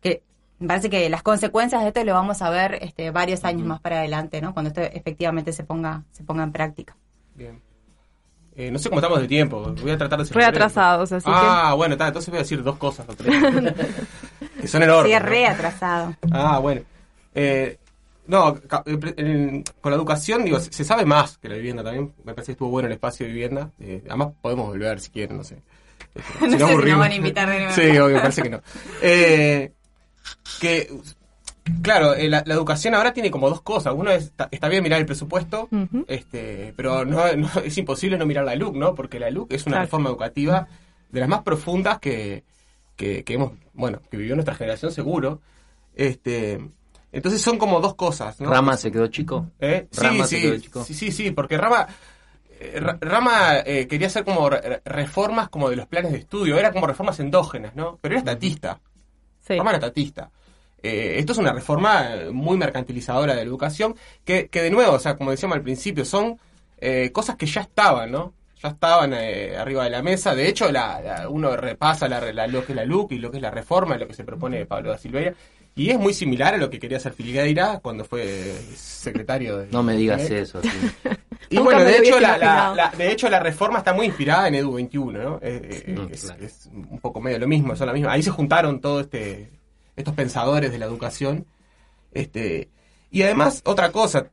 [0.00, 0.22] que
[0.58, 3.80] me parece que las consecuencias de esto lo vamos a ver este, varios años más
[3.80, 4.52] para adelante, ¿no?
[4.54, 6.96] Cuando esto efectivamente se ponga, se ponga en práctica.
[7.34, 7.63] Bien.
[8.56, 9.74] Eh, no sé cómo estamos de tiempo.
[9.82, 10.56] Voy a tratar de ser Re breve.
[10.56, 13.34] atrasados, así Ah, bueno, está, entonces voy a decir dos cosas o tres.
[14.60, 15.12] que son enormes.
[15.12, 15.26] Sí, ¿no?
[15.28, 16.14] re atrasado.
[16.30, 16.82] Ah, bueno.
[17.34, 17.78] Eh,
[18.26, 22.14] no, eh, con la educación, digo, se, sabe más que la vivienda también.
[22.24, 23.70] Me parece que estuvo bueno el espacio de vivienda.
[23.80, 25.58] Eh, además, podemos volver si quieren, no sé.
[26.14, 27.72] Este, No sé si nos van a invitar de nuevo.
[27.74, 28.60] Sí, obvio, me parece que no.
[29.02, 29.72] Eh,
[30.60, 30.88] que,
[31.82, 33.94] claro, eh, la, la educación ahora tiene como dos cosas.
[33.96, 35.68] Uno es, está, está bien mirar el presupuesto,
[36.08, 38.94] este, pero no, no- es imposible no mirar la LUC, ¿no?
[38.94, 39.84] Porque la LUC es una Claro.
[39.86, 40.68] reforma educativa
[41.10, 42.44] de las más profundas que,
[42.96, 45.40] que, que hemos, bueno, que vivió nuestra generación seguro.
[45.94, 46.60] Este,
[47.12, 48.50] entonces son como dos cosas, ¿no?
[48.50, 49.50] Rama se quedó chico.
[49.60, 49.86] ¿Eh?
[49.90, 50.84] Sí, Rama se quedó sí, chico.
[50.84, 51.86] sí, sí, sí, porque Rama,
[52.60, 56.58] eh, Ra- Rama eh, quería hacer como re- reformas como de los planes de estudio,
[56.58, 57.98] era como reformas endógenas, ¿no?
[58.00, 58.80] Pero era estatista,
[59.46, 59.56] Sí.
[59.56, 60.30] Rama era estatista.
[60.84, 64.92] Eh, esto es una reforma eh, muy mercantilizadora de la educación, que, que de nuevo,
[64.92, 66.38] o sea, como decíamos al principio, son
[66.78, 68.34] eh, cosas que ya estaban, ¿no?
[68.62, 70.34] Ya estaban eh, arriba de la mesa.
[70.34, 73.30] De hecho, la, la- uno repasa la, la- lo que es la LUC y lo
[73.30, 75.34] que es la reforma, lo que se propone Pablo da Silveira,
[75.76, 79.68] y es muy similar a lo que quería hacer Filgueira cuando fue secretario de...
[79.72, 80.62] No me digas de- eso.
[80.62, 80.68] sí.
[81.50, 82.74] y Nunca bueno, de hecho, la, la- imaginado.
[82.76, 85.36] la- de hecho, la reforma está muy inspirada en Edu 21, ¿no?
[85.42, 86.44] Eh, eh, Mm, es, claro.
[86.44, 88.12] es un poco medio lo mismo, son la misma.
[88.12, 89.50] Ahí se juntaron todos este,
[89.96, 91.46] estos pensadores de la educación.
[92.12, 92.68] Este,
[93.10, 94.30] y además, otra cosa,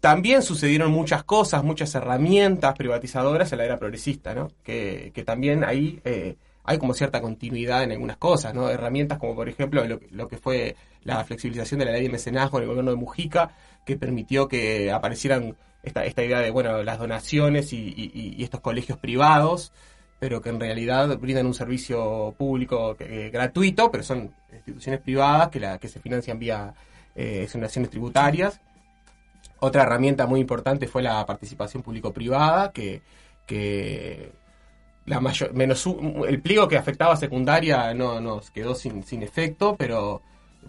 [0.00, 4.48] también sucedieron muchas cosas, muchas herramientas privatizadoras en la era progresista, ¿no?
[4.62, 8.68] Que, que también ahí eh, hay como cierta continuidad en algunas cosas, ¿no?
[8.70, 12.10] Herramientas como, por ejemplo, lo, que- lo que fue la flexibilización de la ley de
[12.10, 13.54] mecenazgo en el gobierno de Mujica,
[13.84, 18.60] que permitió que aparecieran esta, esta idea de, bueno, las donaciones y, y- y estos
[18.60, 19.72] colegios privados,
[20.18, 22.96] pero que en realidad brindan un servicio público
[23.32, 26.74] gratuito, pero son instituciones privadas que, la, que se financian vía
[27.14, 27.48] eh,
[27.90, 28.60] tributarias.
[29.60, 33.02] Otra herramienta muy importante fue la participación público-privada, que,
[33.46, 34.32] que
[35.06, 35.86] la mayor, menos
[36.28, 40.22] el pliego que afectaba a secundaria no nos quedó sin, sin efecto, pero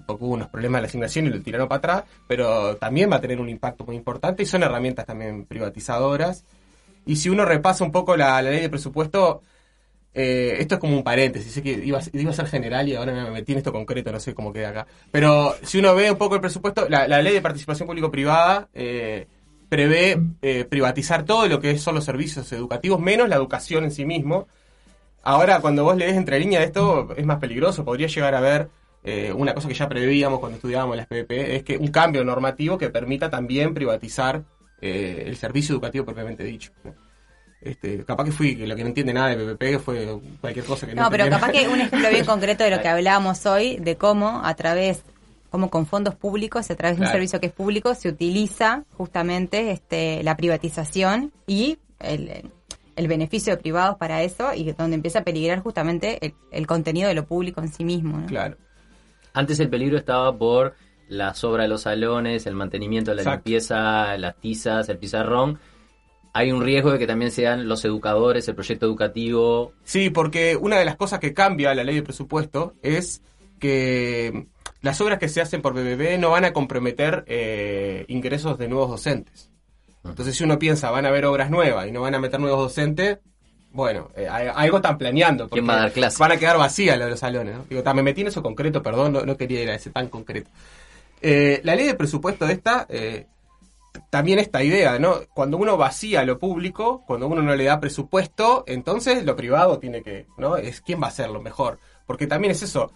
[0.08, 3.22] hubo unos problemas de la asignación y lo tiraron para atrás, pero también va a
[3.22, 6.46] tener un impacto muy importante y son herramientas también privatizadoras.
[7.08, 9.42] Y si uno repasa un poco la, ley de presupuesto,
[10.14, 13.32] eh, esto es como un paréntesis, sé que iba, a- ser general y ahora me
[13.32, 14.88] metí en esto concreto, no sé cómo queda acá.
[15.12, 19.28] Pero si uno ve un poco el presupuesto, la, ley de participación público-privada eh,
[19.70, 24.06] prevé eh, privatizar todo lo que son los servicios educativos, menos la educación en sí
[24.06, 24.48] mismo.
[25.24, 28.42] Ahora, cuando vos lees entre líneas esto, es más peligroso, podría llegar a
[29.04, 32.78] eh, una cosa que ya preveíamos cuando estudiábamos las PPP, es que un cambio normativo
[32.78, 34.44] que permita también privatizar
[34.82, 36.72] eh, el servicio educativo propiamente dicho.
[36.84, 36.94] ¿no?
[37.60, 40.86] Este, capaz que fui, que lo que no entiende nada de PPP fue cualquier cosa
[40.86, 41.48] que no No, pero entendiera.
[41.54, 45.04] capaz que un ejemplo bien concreto de lo que hablábamos hoy, de cómo a través,
[45.50, 49.72] como con fondos públicos, a través de un servicio que es público, se utiliza justamente
[49.72, 52.52] este la privatización y el,
[52.96, 57.08] el beneficio de privados para eso y donde empieza a peligrar justamente el, el contenido
[57.08, 58.20] de lo público en sí mismo.
[58.20, 58.28] ¿no?
[58.28, 58.56] Claro.
[59.34, 60.76] Antes el peligro estaba por
[61.10, 63.50] la sobra de los salones, el mantenimiento de la Exacto.
[63.50, 65.60] limpieza, las tizas, el pizarrón.
[66.34, 69.74] Hay un riesgo de que también sean los educadores, el proyecto educativo.
[69.84, 73.22] Sí, porque una de las cosas que cambia la ley de presupuesto es
[73.60, 74.48] que
[74.82, 78.90] las obras que se hacen por BBB no van a comprometer eh, ingresos de nuevos
[78.90, 79.50] docentes.
[80.04, 82.60] Entonces, si uno piensa, van a haber obras nuevas y no van a meter nuevos
[82.60, 83.18] docentes,
[83.72, 85.50] bueno, eh, algo están planeando.
[85.50, 86.18] ¿Quién porque va a dar clase?
[86.20, 87.56] Van a quedar vacías los, los salones.
[87.56, 87.66] ¿no?
[87.70, 90.50] Digo, me metí en eso concreto, perdón, no, no quería ir a ese tan concreto.
[91.22, 93.26] Eh, la ley de presupuesto esta, eh,
[94.10, 95.16] también esta idea, ¿no?
[95.34, 100.04] Cuando uno vacía lo público, cuando uno no le da presupuesto, entonces lo privado tiene
[100.04, 100.58] que, ¿no?
[100.58, 101.80] Es quién va a hacerlo mejor.
[102.06, 102.92] Porque también es eso.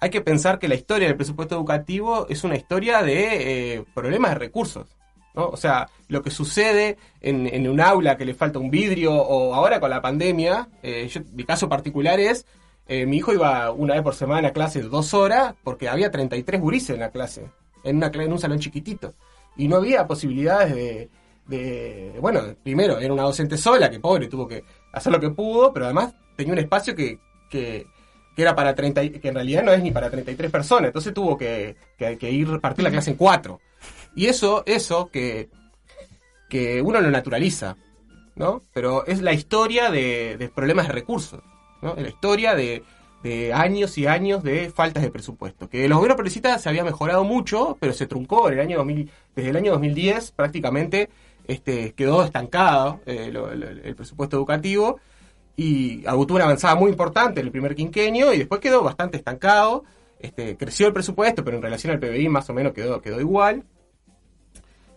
[0.00, 4.30] Hay que pensar que la historia del presupuesto educativo es una historia de eh, problemas
[4.32, 4.88] de recursos.
[5.34, 5.46] ¿no?
[5.46, 9.54] O sea, lo que sucede en, en un aula que le falta un vidrio o
[9.54, 12.46] ahora con la pandemia, eh, yo- mi caso particular es,
[12.90, 16.60] eh, mi hijo iba una vez por semana a clase dos horas porque había 33
[16.60, 17.48] gurises en la clase,
[17.84, 19.14] en, una, en un salón chiquitito.
[19.56, 21.08] Y no había posibilidades de,
[21.46, 25.72] de- bueno, primero era una docente sola, que pobre, tuvo que hacer lo que pudo,
[25.72, 27.18] pero además tenía un espacio que,
[27.50, 27.86] que,
[28.36, 31.14] que era para 30, y- que en realidad no es ni para 33 personas, entonces
[31.14, 33.60] tuvo que, que, que ir, partir la clase en cuatro.
[34.14, 35.48] Y eso, eso que,
[36.48, 37.76] que uno lo naturaliza,
[38.36, 38.62] ¿no?
[38.72, 41.40] Pero es la historia de, de problemas de recursos,
[41.82, 41.94] ¿no?
[41.96, 42.82] Es la historia de,
[43.22, 45.68] de años y años de faltas de presupuesto.
[45.68, 49.10] Que los gobiernos progresistas se había mejorado mucho, pero se truncó en el año 2000,
[49.36, 51.08] desde el año 2010 prácticamente
[51.46, 55.00] este, quedó estancado eh, lo- lo- el presupuesto educativo
[55.56, 59.84] y tuvo una avanzada muy importante en el primer quinquenio y después quedó bastante estancado.
[60.18, 63.64] Este, creció el presupuesto, pero en relación al PBI más o menos quedó, quedó igual.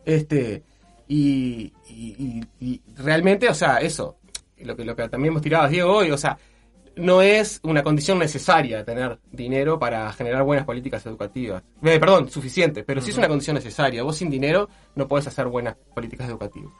[0.05, 0.63] Este,
[1.07, 4.17] y, y- y- y realmente, o sea, eso,
[4.59, 6.38] lo que, lo que también hemos tirado a Diego hoy, o sea,
[6.96, 11.64] no es una condición necesaria tener dinero para generar buenas políticas educativas.
[11.84, 14.04] Eh, perdón, suficiente, pero sí es una condición necesaria.
[14.04, 16.72] Vos sin dinero no podés hacer buenas políticas educativas.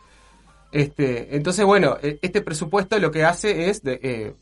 [0.72, 4.34] Este, entonces, bueno, eh, este presupuesto lo que hace es de, eh,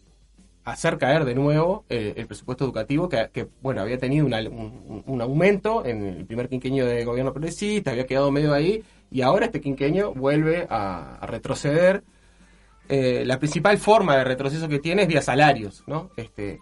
[0.64, 5.04] hacer caer de nuevo eh, el presupuesto educativo que, que, bueno, había tenido una- un,
[5.06, 9.48] un aumento en el primer quinquenio de gobierno progresista, había quedado medio ahí, y ahora
[9.48, 12.04] este quinquenio vuelve a, a retroceder.
[12.94, 16.10] Eh, la principal forma de retroceso que tiene es vía salarios, ¿no?
[16.18, 16.60] Este,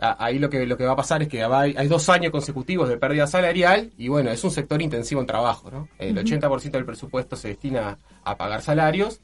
[0.00, 2.32] a- ahí lo que, lo que va a pasar es que hay, hay dos años
[2.32, 5.88] consecutivos de pérdida salarial y bueno, es un sector intensivo en trabajo, ¿no?
[5.98, 9.20] El 80% del presupuesto se destina a pagar salarios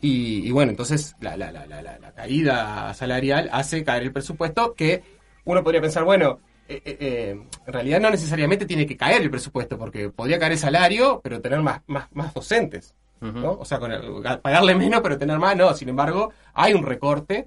[0.00, 5.02] y, y bueno, entonces la, la, la, la, caída salarial hace caer el presupuesto que
[5.44, 7.30] uno podría pensar, bueno, eh, eh,
[7.66, 11.40] en realidad no necesariamente tiene que caer el presupuesto porque podría caer el salario, pero
[11.40, 12.94] tener más, más, más docentes.
[13.20, 13.52] ¿No?
[13.52, 15.72] O sea, con el- pagarle menos, pero tener más, no.
[15.74, 17.46] Sin embargo, hay un recorte.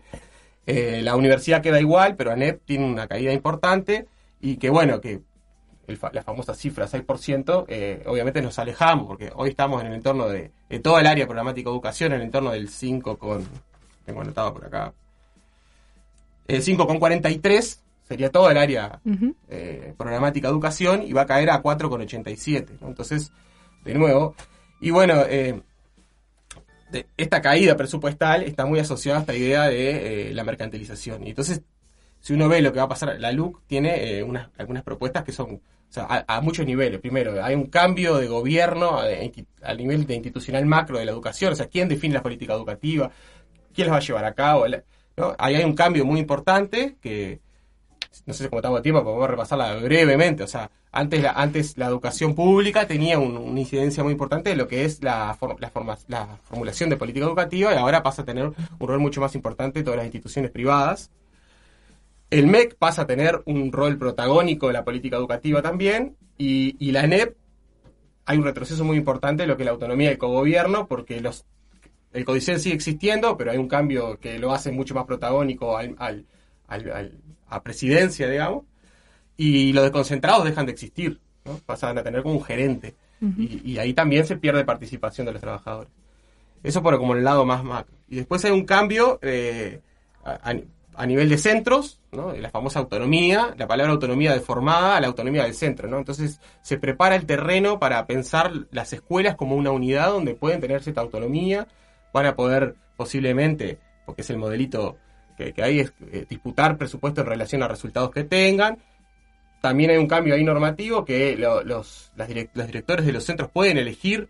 [0.65, 4.07] Eh, la universidad queda igual, pero ANEP tiene una caída importante
[4.39, 5.21] y que, bueno, que
[5.88, 10.28] el la famosa cifra 6%, eh, obviamente nos alejamos, porque hoy estamos en el entorno
[10.30, 13.45] de, de toda el área programática de educación, en el entorno del 5 con,
[14.05, 14.93] tengo anotado por acá,
[16.47, 18.99] el 5 con 43 sería toda el área
[19.49, 22.80] eh, programática educación y va a caer a 4,87.
[22.82, 22.88] ¿no?
[22.88, 23.32] Entonces,
[23.84, 24.36] de nuevo,
[24.84, 25.61] y bueno, eh,
[27.15, 31.25] esta caída presupuestal está muy asociada a esta idea de eh, la mercantilización.
[31.25, 31.61] Y entonces,
[32.19, 35.23] si uno ve lo que va a pasar, la LUC tiene eh, unas, algunas propuestas
[35.23, 36.99] que son o sea, a, muchos niveles.
[36.99, 41.55] Primero, hay un cambio de gobierno a, nivel de institucional macro de la educación, o
[41.55, 43.09] sea, quién define la política educativa,
[43.73, 44.65] quién las va a llevar a cabo.
[45.15, 45.34] ¿no?
[45.38, 47.39] Ahí hay un cambio muy importante que,
[48.26, 50.43] no sé cómo estamos de tiempo, pero vamos a repasarla brevemente.
[50.43, 54.55] O sea, antes la, antes la educación pública tenía un- una incidencia muy importante de
[54.55, 58.26] lo que es la, la, forma- la formulación de política educativa y ahora pasa a
[58.26, 61.11] tener un rol mucho más importante de todas las instituciones privadas.
[62.30, 67.05] El MEC pasa a tener un rol protagónico de la política educativa también y, la
[67.07, 67.36] NEP
[68.26, 71.45] hay un retroceso muy importante de lo que es la autonomía del cogobierno porque los
[72.14, 75.95] el codicen sigue existiendo, pero hay un cambio que lo hace mucho más protagónico al-
[77.47, 78.63] a presidencia, digamos,
[79.37, 81.59] y los desconcentrados dejan de existir, ¿no?
[81.65, 82.95] pasan a tener como un gerente,
[83.37, 85.89] y, y ahí también se pierde participación de los trabajadores.
[86.61, 87.95] Eso por como el lado más macro.
[88.09, 89.79] Y después hay un cambio eh,
[90.25, 90.55] a, a-
[90.95, 92.33] a nivel de centros, ¿no?
[92.33, 95.87] la famosa autonomía, la palabra autonomía deformada a la autonomía del centro.
[95.87, 95.97] ¿no?
[95.97, 100.83] Entonces se prepara el terreno para pensar las escuelas como una unidad donde pueden tener
[100.83, 101.67] cierta autonomía,
[102.13, 104.97] van a poder posiblemente, porque es el modelito
[105.43, 108.77] que, que hay, es eh, disputar presupuesto en relación a resultados que tengan.
[109.61, 113.23] También hay un cambio ahí normativo que lo- los, las direc- los directores de los
[113.23, 114.27] centros pueden elegir,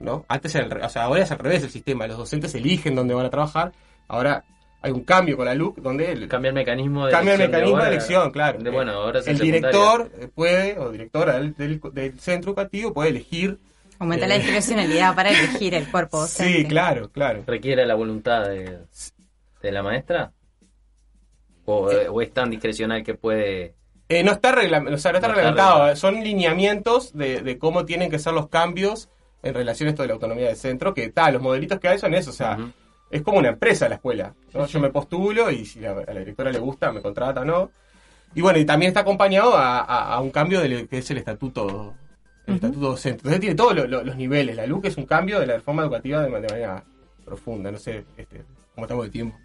[0.00, 0.24] ¿no?
[0.28, 3.26] Antes re- o sea, ahora es al revés el sistema, los docentes eligen dónde van
[3.26, 3.72] a trabajar.
[4.08, 4.44] Ahora
[4.82, 7.52] hay un cambio con la LUC donde el, Cambia el mecanismo de cambia el elección
[7.60, 8.58] mecanismo de elección, claro.
[8.58, 12.92] De, bueno, ahora es el director eh, puede, o directora del, del- del centro educativo
[12.92, 13.58] puede elegir.
[14.00, 16.52] Aumenta Eh, la discrecionalidad para elegir el cuerpo docente.
[16.52, 17.44] Sí, claro, claro.
[17.46, 18.80] ¿Requiere la voluntad de,
[19.62, 20.32] de la maestra?
[21.66, 22.08] ¿O, Eh.
[22.08, 23.74] o es tan discrecional que puede...?
[24.08, 27.40] Eh, no está, regla- o sea, no está No está reglamentado, eh, son lineamientos de,
[27.40, 29.08] de cómo tienen que ser los cambios
[29.42, 31.98] en relación a esto de la autonomía del centro, que tal, los modelitos que hay
[31.98, 32.58] son eso, o sea,
[33.10, 34.34] es como una empresa la escuela.
[34.68, 37.70] Yo me postulo y si a, a la directora le gusta, me contrata o no.
[38.34, 41.10] Y bueno, y también está acompañado a, a- a un cambio de lo que es
[41.10, 41.94] el estatuto
[42.46, 43.18] el estatuto docente.
[43.20, 44.56] Entonces tiene todos lo- lo- los niveles.
[44.56, 46.84] La LUC es un cambio de la reforma educativa de manera
[47.24, 47.70] profunda.
[47.70, 48.42] No sé este,
[48.74, 49.36] cómo estamos de tiempo.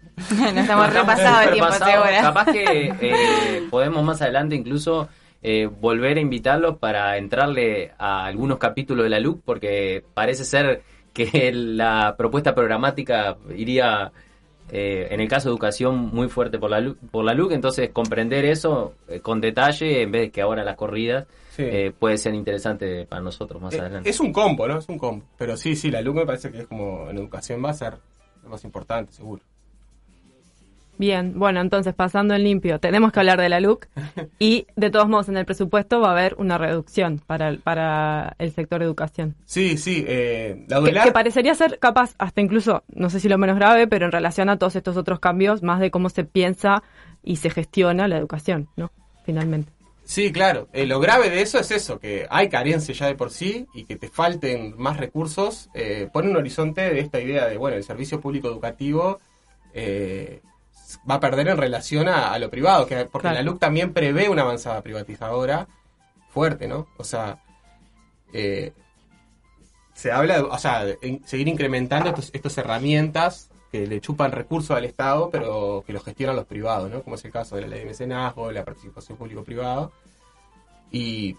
[0.54, 2.02] No estamos repasados de tiempo, seguro.
[2.20, 5.08] Capaz que eh, podemos más adelante incluso
[5.42, 10.82] eh, volver a invitarlos para entrarle a algunos capítulos de la LUC, porque parece ser
[11.12, 14.12] que la propuesta programática iría,
[14.70, 17.90] eh, en el caso de educación, muy fuerte por la, LUC, por la LUC, entonces
[17.90, 21.64] comprender eso eh, con detalle, en vez de que ahora las corridas, Sí.
[21.66, 24.08] eh, puede ser interesante para nosotros más Eh, adelante.
[24.08, 24.78] es un combo, ¿no?
[24.78, 25.24] Es un combo.
[25.36, 27.94] Pero sí, sí, la LUC me parece que es como en educación va a ser
[28.44, 29.42] lo más importante, seguro.
[31.00, 33.86] Bien, bueno, entonces pasando en limpio, tenemos que hablar de la LUC
[34.38, 38.36] y de todos modos en el presupuesto va a haber una reducción para el, para
[38.38, 39.34] el sector educación.
[39.46, 40.04] Sí, sí.
[40.06, 43.86] Eh, la Que, que parecería ser capaz, hasta incluso, no sé si lo menos grave,
[43.86, 46.82] pero en relación a todos estos otros cambios, más de cómo se piensa
[47.22, 48.90] y se gestiona la educación, ¿no?
[49.24, 49.72] Finalmente.
[50.04, 50.68] Sí, claro.
[50.74, 53.84] Eh, lo grave de eso es eso, que hay carencia ya de por sí y
[53.84, 55.70] que te falten más recursos.
[55.72, 59.18] Eh, pone un horizonte de esta idea de, bueno, el servicio público educativo
[59.72, 60.42] eh,
[61.08, 63.36] va a perder en relación a, a lo privado, que porque Claro.
[63.36, 65.68] la LUC también prevé una avanzada privatizadora
[66.30, 66.86] fuerte, ¿no?
[66.96, 67.42] O sea,
[68.32, 68.72] eh,
[69.94, 74.76] se habla, de, o sea, de seguir incrementando estos, estas herramientas que le chupan recursos
[74.76, 77.02] al Estado, pero que los gestionan los privados, ¿no?
[77.02, 79.90] Como es el caso de la ley de mecenazgo, la participación público-privada.
[80.90, 81.36] Y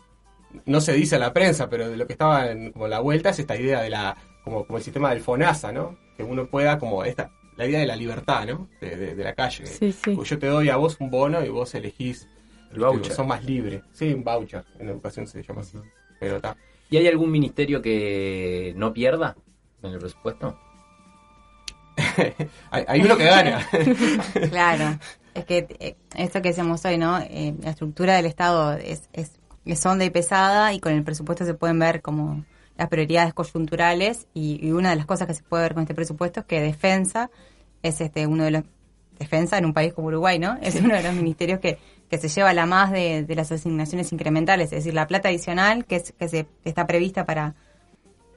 [0.66, 3.30] no se dice a la prensa, pero de lo que estaba en como la vuelta
[3.30, 5.98] es esta idea de la, como, como el sistema del FONASA, ¿no?
[6.16, 7.32] Que uno pueda, como esta,
[7.62, 8.68] la idea de la libertad, ¿no?
[8.82, 9.66] De, de- de la calle.
[9.66, 10.16] Sí, sí.
[10.16, 12.28] Pues yo te doy a vos un bono y vos elegís.
[12.74, 13.14] El voucher.
[13.14, 13.82] Son más libres.
[13.92, 14.64] Sí, un voucher.
[14.80, 15.78] En educación se llama así.
[16.20, 16.56] Pero está.
[16.90, 19.36] ¿Y hay algún ministerio que no pierda
[19.84, 20.58] en el presupuesto?
[22.72, 23.68] Hay, hay uno que gana.
[24.50, 24.98] Claro,
[25.34, 27.20] es que eh, esto que decíamos hoy, ¿no?
[27.20, 29.34] Eh, la estructura del Estado es, es,
[29.66, 32.44] es honda y pesada y con el presupuesto se pueden ver como
[32.78, 35.94] las prioridades coyunturales y, y una de las cosas que se puede ver con este
[35.94, 37.30] presupuesto es que defensa
[37.84, 38.64] es este uno de los
[39.20, 40.58] defensa en un país como Uruguay, ¿no?
[40.62, 41.78] Es uno de los ministerios que,
[42.10, 45.86] que se lleva la más de, de las asignaciones incrementales, es decir, la plata adicional
[45.86, 47.54] que, es, que se está prevista para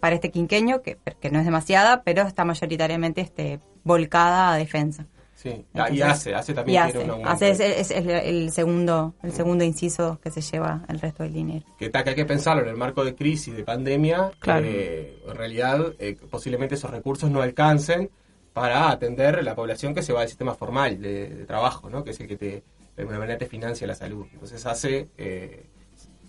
[0.01, 5.07] para este quinqueño, que, que no es demasiada, pero está mayoritariamente este volcada a defensa.
[5.35, 5.65] Sí.
[5.93, 7.31] Y hace, hace también tiene hace, un aumento.
[7.31, 11.33] hace es, es- es el, segundo el segundo inciso que se lleva el resto del
[11.33, 11.65] dinero.
[11.79, 14.63] que, que hay que pensarlo en el marco de crisis, de pandemia, Claro.
[14.65, 18.11] que en realidad eh, posiblemente esos recursos no alcancen
[18.55, 22.05] para atender la población que se va al sistema formal de, trabajo, ¿no?
[22.05, 22.63] que es el que te, de
[23.03, 24.27] alguna manera te financia la salud.
[24.33, 25.67] Entonces hace, eh,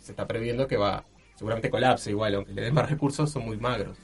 [0.02, 3.58] se está previendo que va, seguramente colapse igual, aunque le den más recursos, son muy
[3.58, 3.98] magros.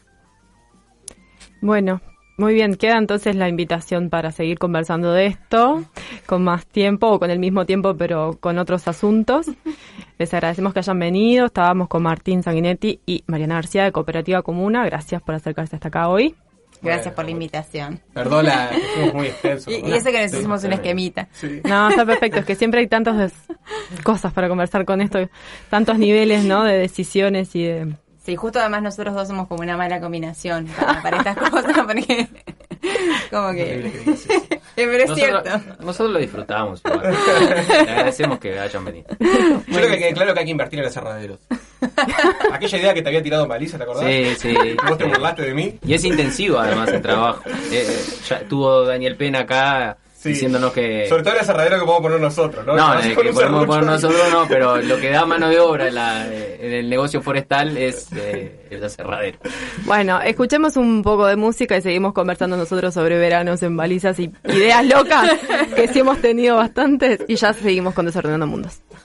[1.61, 1.99] Bueno,
[2.37, 2.75] muy bien.
[2.75, 5.83] Queda entonces la invitación para seguir conversando de esto
[6.27, 9.47] con más tiempo o con el mismo tiempo, pero con otros asuntos.
[10.19, 11.47] Les agradecemos que hayan venido.
[11.47, 14.85] Estábamos con Martín Sanguinetti y Mariana García de Cooperativa Comuna.
[14.85, 16.35] Gracias por acercarse hasta acá hoy.
[16.81, 18.01] Gracias Bueno, por la invitación.
[18.13, 19.71] Perdón, la, que fuimos muy extensos.
[19.73, 20.37] Y, y eso que nos Sí.
[20.37, 21.27] hicimos un esquemita.
[21.31, 21.61] Sí.
[21.63, 22.39] No, está perfecto.
[22.39, 23.31] Es que siempre hay tantas
[24.03, 25.19] cosas para conversar con esto,
[25.69, 26.63] tantos niveles, ¿no?
[26.63, 27.95] De decisiones y de...
[28.23, 32.27] Sí, justo además nosotros dos somos como una mala combinación para, para estas cosas, porque
[33.29, 33.79] como que...
[33.79, 35.43] Eh, Pero es cierto.
[35.43, 36.81] Nosotros, nosotros lo disfrutamos.
[36.85, 39.07] Le agradecemos que hayan venido.
[39.19, 41.39] Yo creo que quede claro que hay que invertir en aserraderos.
[42.51, 44.05] Aquella idea que te había tirado Malisa, ¿te acordás?
[44.05, 44.55] Sí, sí.
[44.55, 45.79] Que vos te burlaste de mí.
[45.85, 47.41] Y es intensivo además el trabajo.
[47.47, 50.29] Eh, eh, ya estuvo Daniel Pena acá Sí.
[50.29, 51.07] diciéndonos que...
[51.09, 52.75] Sobre todo el aserradero que podemos poner nosotros, ¿no?
[52.75, 55.95] No, que podemos serrucho poner nosotros no, pero lo que da mano de obra en,
[55.95, 59.39] la- en el negocio forestal es eh, el aserradero.
[59.85, 64.31] Bueno, escuchemos un poco de música y seguimos conversando nosotros sobre veranos en balizas y
[64.45, 65.31] ideas locas,
[65.75, 68.79] que sí hemos tenido bastantes, y ya seguimos con Desordenando Mundos.